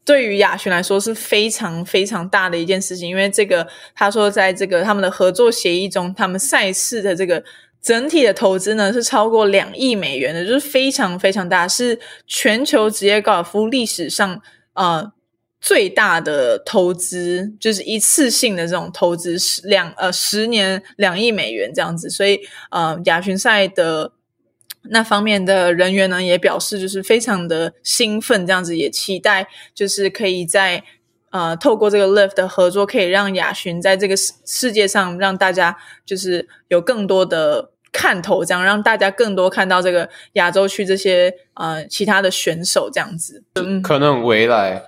[0.05, 7.43] 对于亚巡来说是非常非常大的一件事情，因为这个他说在这个他们的合作协议中，他们赛事的这个
[7.81, 14.41] 整体的投资呢是超过两亿美元的，就是非常非常大，是全球职业高尔夫历史上
[14.73, 15.11] 呃。
[15.67, 22.39] 最大的投资就是一次性的这种投资，十两呃十年两亿美元这样子，所以
[22.71, 24.13] 呃亚巡赛的
[24.83, 29.45] 那方面的人员呢也表示就是非常的兴奋，这样子也期待
[29.75, 30.85] 就是可以在
[31.31, 43.43] 呃透过这个 lift 的合作，可以让亚巡在这个世世界上让大家就是有更多的看头，这样让大家更多看到这个亚洲区这些呃其他的选手这样子，
[43.83, 44.83] 可能未来。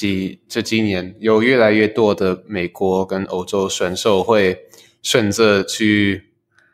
[0.00, 4.64] 几这几年有越来越多的美国跟欧洲选手会
[5.02, 6.30] 选择去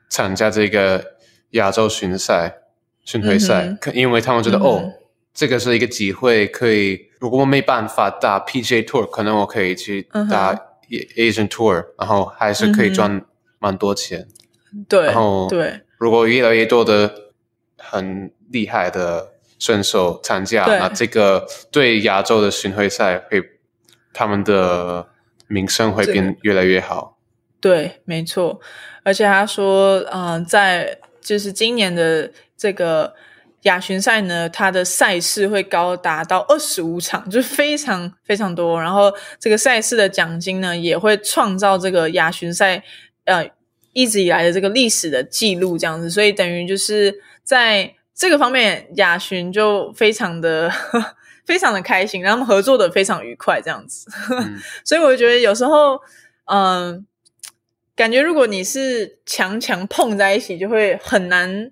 [0.08, 1.16] 参加这个
[1.50, 2.58] 亚洲巡赛、
[3.04, 4.92] 巡回赛，因为他们觉得哦，
[5.34, 10.54] 这个是一个机会，可以如果我没办法打 PGA Tour，可能我可以去打
[11.16, 13.24] Asian Tour，然后还是可以赚
[13.58, 14.28] 蛮多钱。
[14.88, 17.32] 对，然后对，如果越来越多的
[17.76, 19.32] 很厉害的。
[19.66, 23.42] 选手参加，那这个对亚洲的巡回赛会，
[24.12, 25.08] 他们的
[25.48, 27.18] 名声会变越来越好。
[27.60, 28.60] 对，没错。
[29.02, 33.12] 而且他说，嗯，在就是今年的这个
[33.62, 38.80] 亚巡赛呢，它的赛事会高达到二十五场，就是非常非常多。
[38.80, 42.84] 然后这个赛事的奖金呢，也会创造这个亚巡赛
[43.24, 43.50] 呃
[43.92, 46.08] 一直以来的这个历史的记录，这样子。
[46.08, 47.94] 所以等于就是在。
[48.16, 50.72] 这个方面，亚巡就非常的
[51.44, 54.10] 非常的开心，然后合作的非常愉快，这样子。
[54.82, 56.00] 所以我觉得有时候，
[56.46, 57.06] 嗯，
[57.94, 61.70] 感觉如果你是强强碰在一起，就会很难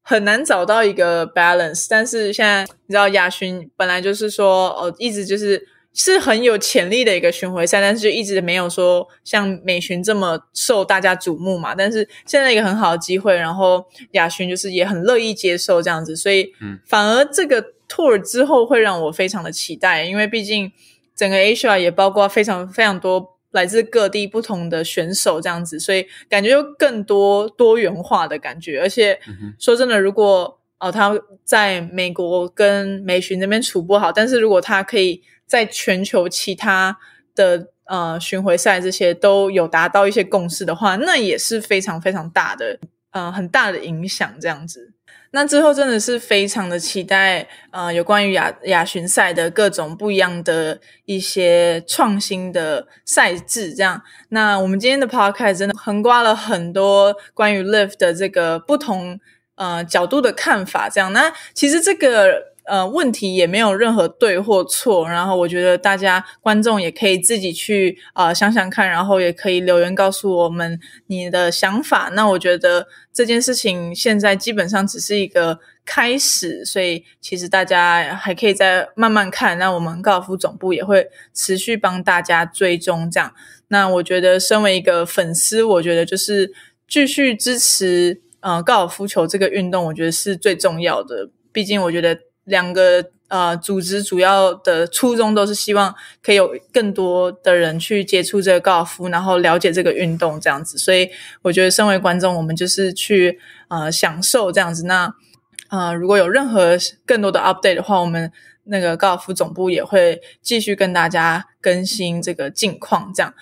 [0.00, 1.86] 很难找到一个 balance。
[1.90, 5.68] 但是现在你知道，亚巡本来就是说，哦，一直就是。
[5.94, 11.74] 是很有潜力的一个巡回赛，但是就一直没有说像美巡这么受大家瞩目嘛。
[11.74, 16.50] 但是现在一个很好的机会，然后亚巡就是也很乐意接受这样子，所以
[16.86, 20.72] 反而这个 tour 之后会让我非常的期待，因为毕竟
[21.14, 28.80] 整个 Asia 也包括非常非常多来自各地不同的选手这样子，所以感觉就更多多元化的感觉。
[28.80, 29.20] 而且
[29.58, 31.12] 说真的，如果哦他
[31.44, 35.22] 在美国跟美巡那边处不好，但是如果他可以。
[35.52, 36.96] 在全球其他
[37.34, 42.78] 的呃巡回赛这些都有达到一些共识的话，那也是非常非常大的
[43.10, 44.34] 呃很大的影响。
[44.40, 44.94] 这样子，
[45.32, 53.74] 那之后真的是非常的期待呃有关于亚亚巡赛的各种不一样的一些创新的赛制。
[53.74, 54.00] 这样，
[54.30, 59.20] 那我们今天的 podcast 真的横刮了很多关于 Live 的这个不同。
[59.54, 60.88] 呃角度的看法。
[60.88, 62.51] 这样，那其实这个。
[62.64, 72.08] 呃，问题也没有任何对或错，然后我觉得大家观众也可以自己去啊想想看，然后也可以留言告诉我们你的想法。
[72.14, 79.58] 那我觉得这件事情现在基本上只是一个开始，所以其实大家还可以再慢慢看。
[79.58, 83.34] 那我们高尔夫总部也会持续帮大家追踪这样。
[83.68, 86.52] 那我觉得身为一个粉丝，我觉得就是
[86.86, 91.28] 继续支持呃高尔夫球这个运动，我觉得是最重要的。
[91.50, 92.20] 毕竟我觉得。
[92.44, 100.76] 两个呃组织主要的初衷都是希望可以有更多的人去接触这个高尔夫，然后了解这个运动这样子。
[100.76, 101.08] 所以
[101.42, 103.38] 我觉得身为观众，我们就是去
[103.68, 104.84] 呃享受这样子。
[104.84, 105.14] 那
[105.70, 106.76] 呃如果有任何
[107.06, 108.30] 更多的 update 的话，我们
[108.64, 113.12] 那个高尔夫总部也会继续跟大家更新这个近况。
[113.14, 113.34] 这样，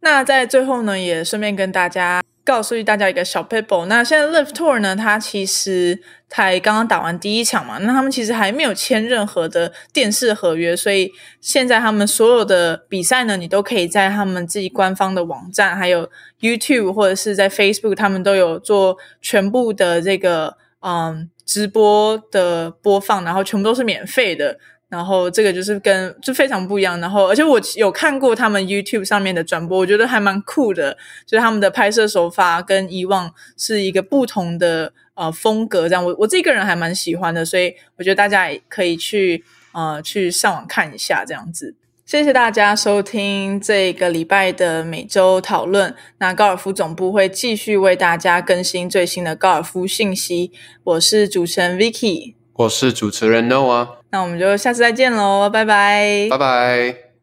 [0.00, 2.21] 那在最后呢，也顺便跟大家。
[2.44, 24.58] 告诉大家一个小 paper，那现在 Live Tour 呢，它其实才刚刚打完第一场嘛，那他们其实还没有签任何的电视合约，所以现在他们所有的比赛呢，你都可以在他们自己官方的网站，还有 YouTube 或者是在 Facebook，他们都有做全部的这个嗯直播的播放，然后全部都是免费的。
[24.92, 36.04] 然后这个就是跟就非常不一样，然后而且我有看过他们 YouTube 上面的转播，我觉得还蛮酷的，就是他们的拍摄手法跟以往是一个不同的呃风格，这样。
[36.04, 41.74] 我我自己个人还蛮喜欢的，所以我觉得大家也可以去呃去上网看一下这样子。
[42.04, 50.52] 谢谢大家收听这个礼拜的每周讨论，那高尔夫总部会继续为大家更新最新的高尔夫信息。
[50.84, 53.88] 我是主持人 Vicky，我是主持人 Noah。
[54.10, 57.01] 那我们就下次再见喽，拜拜，拜拜。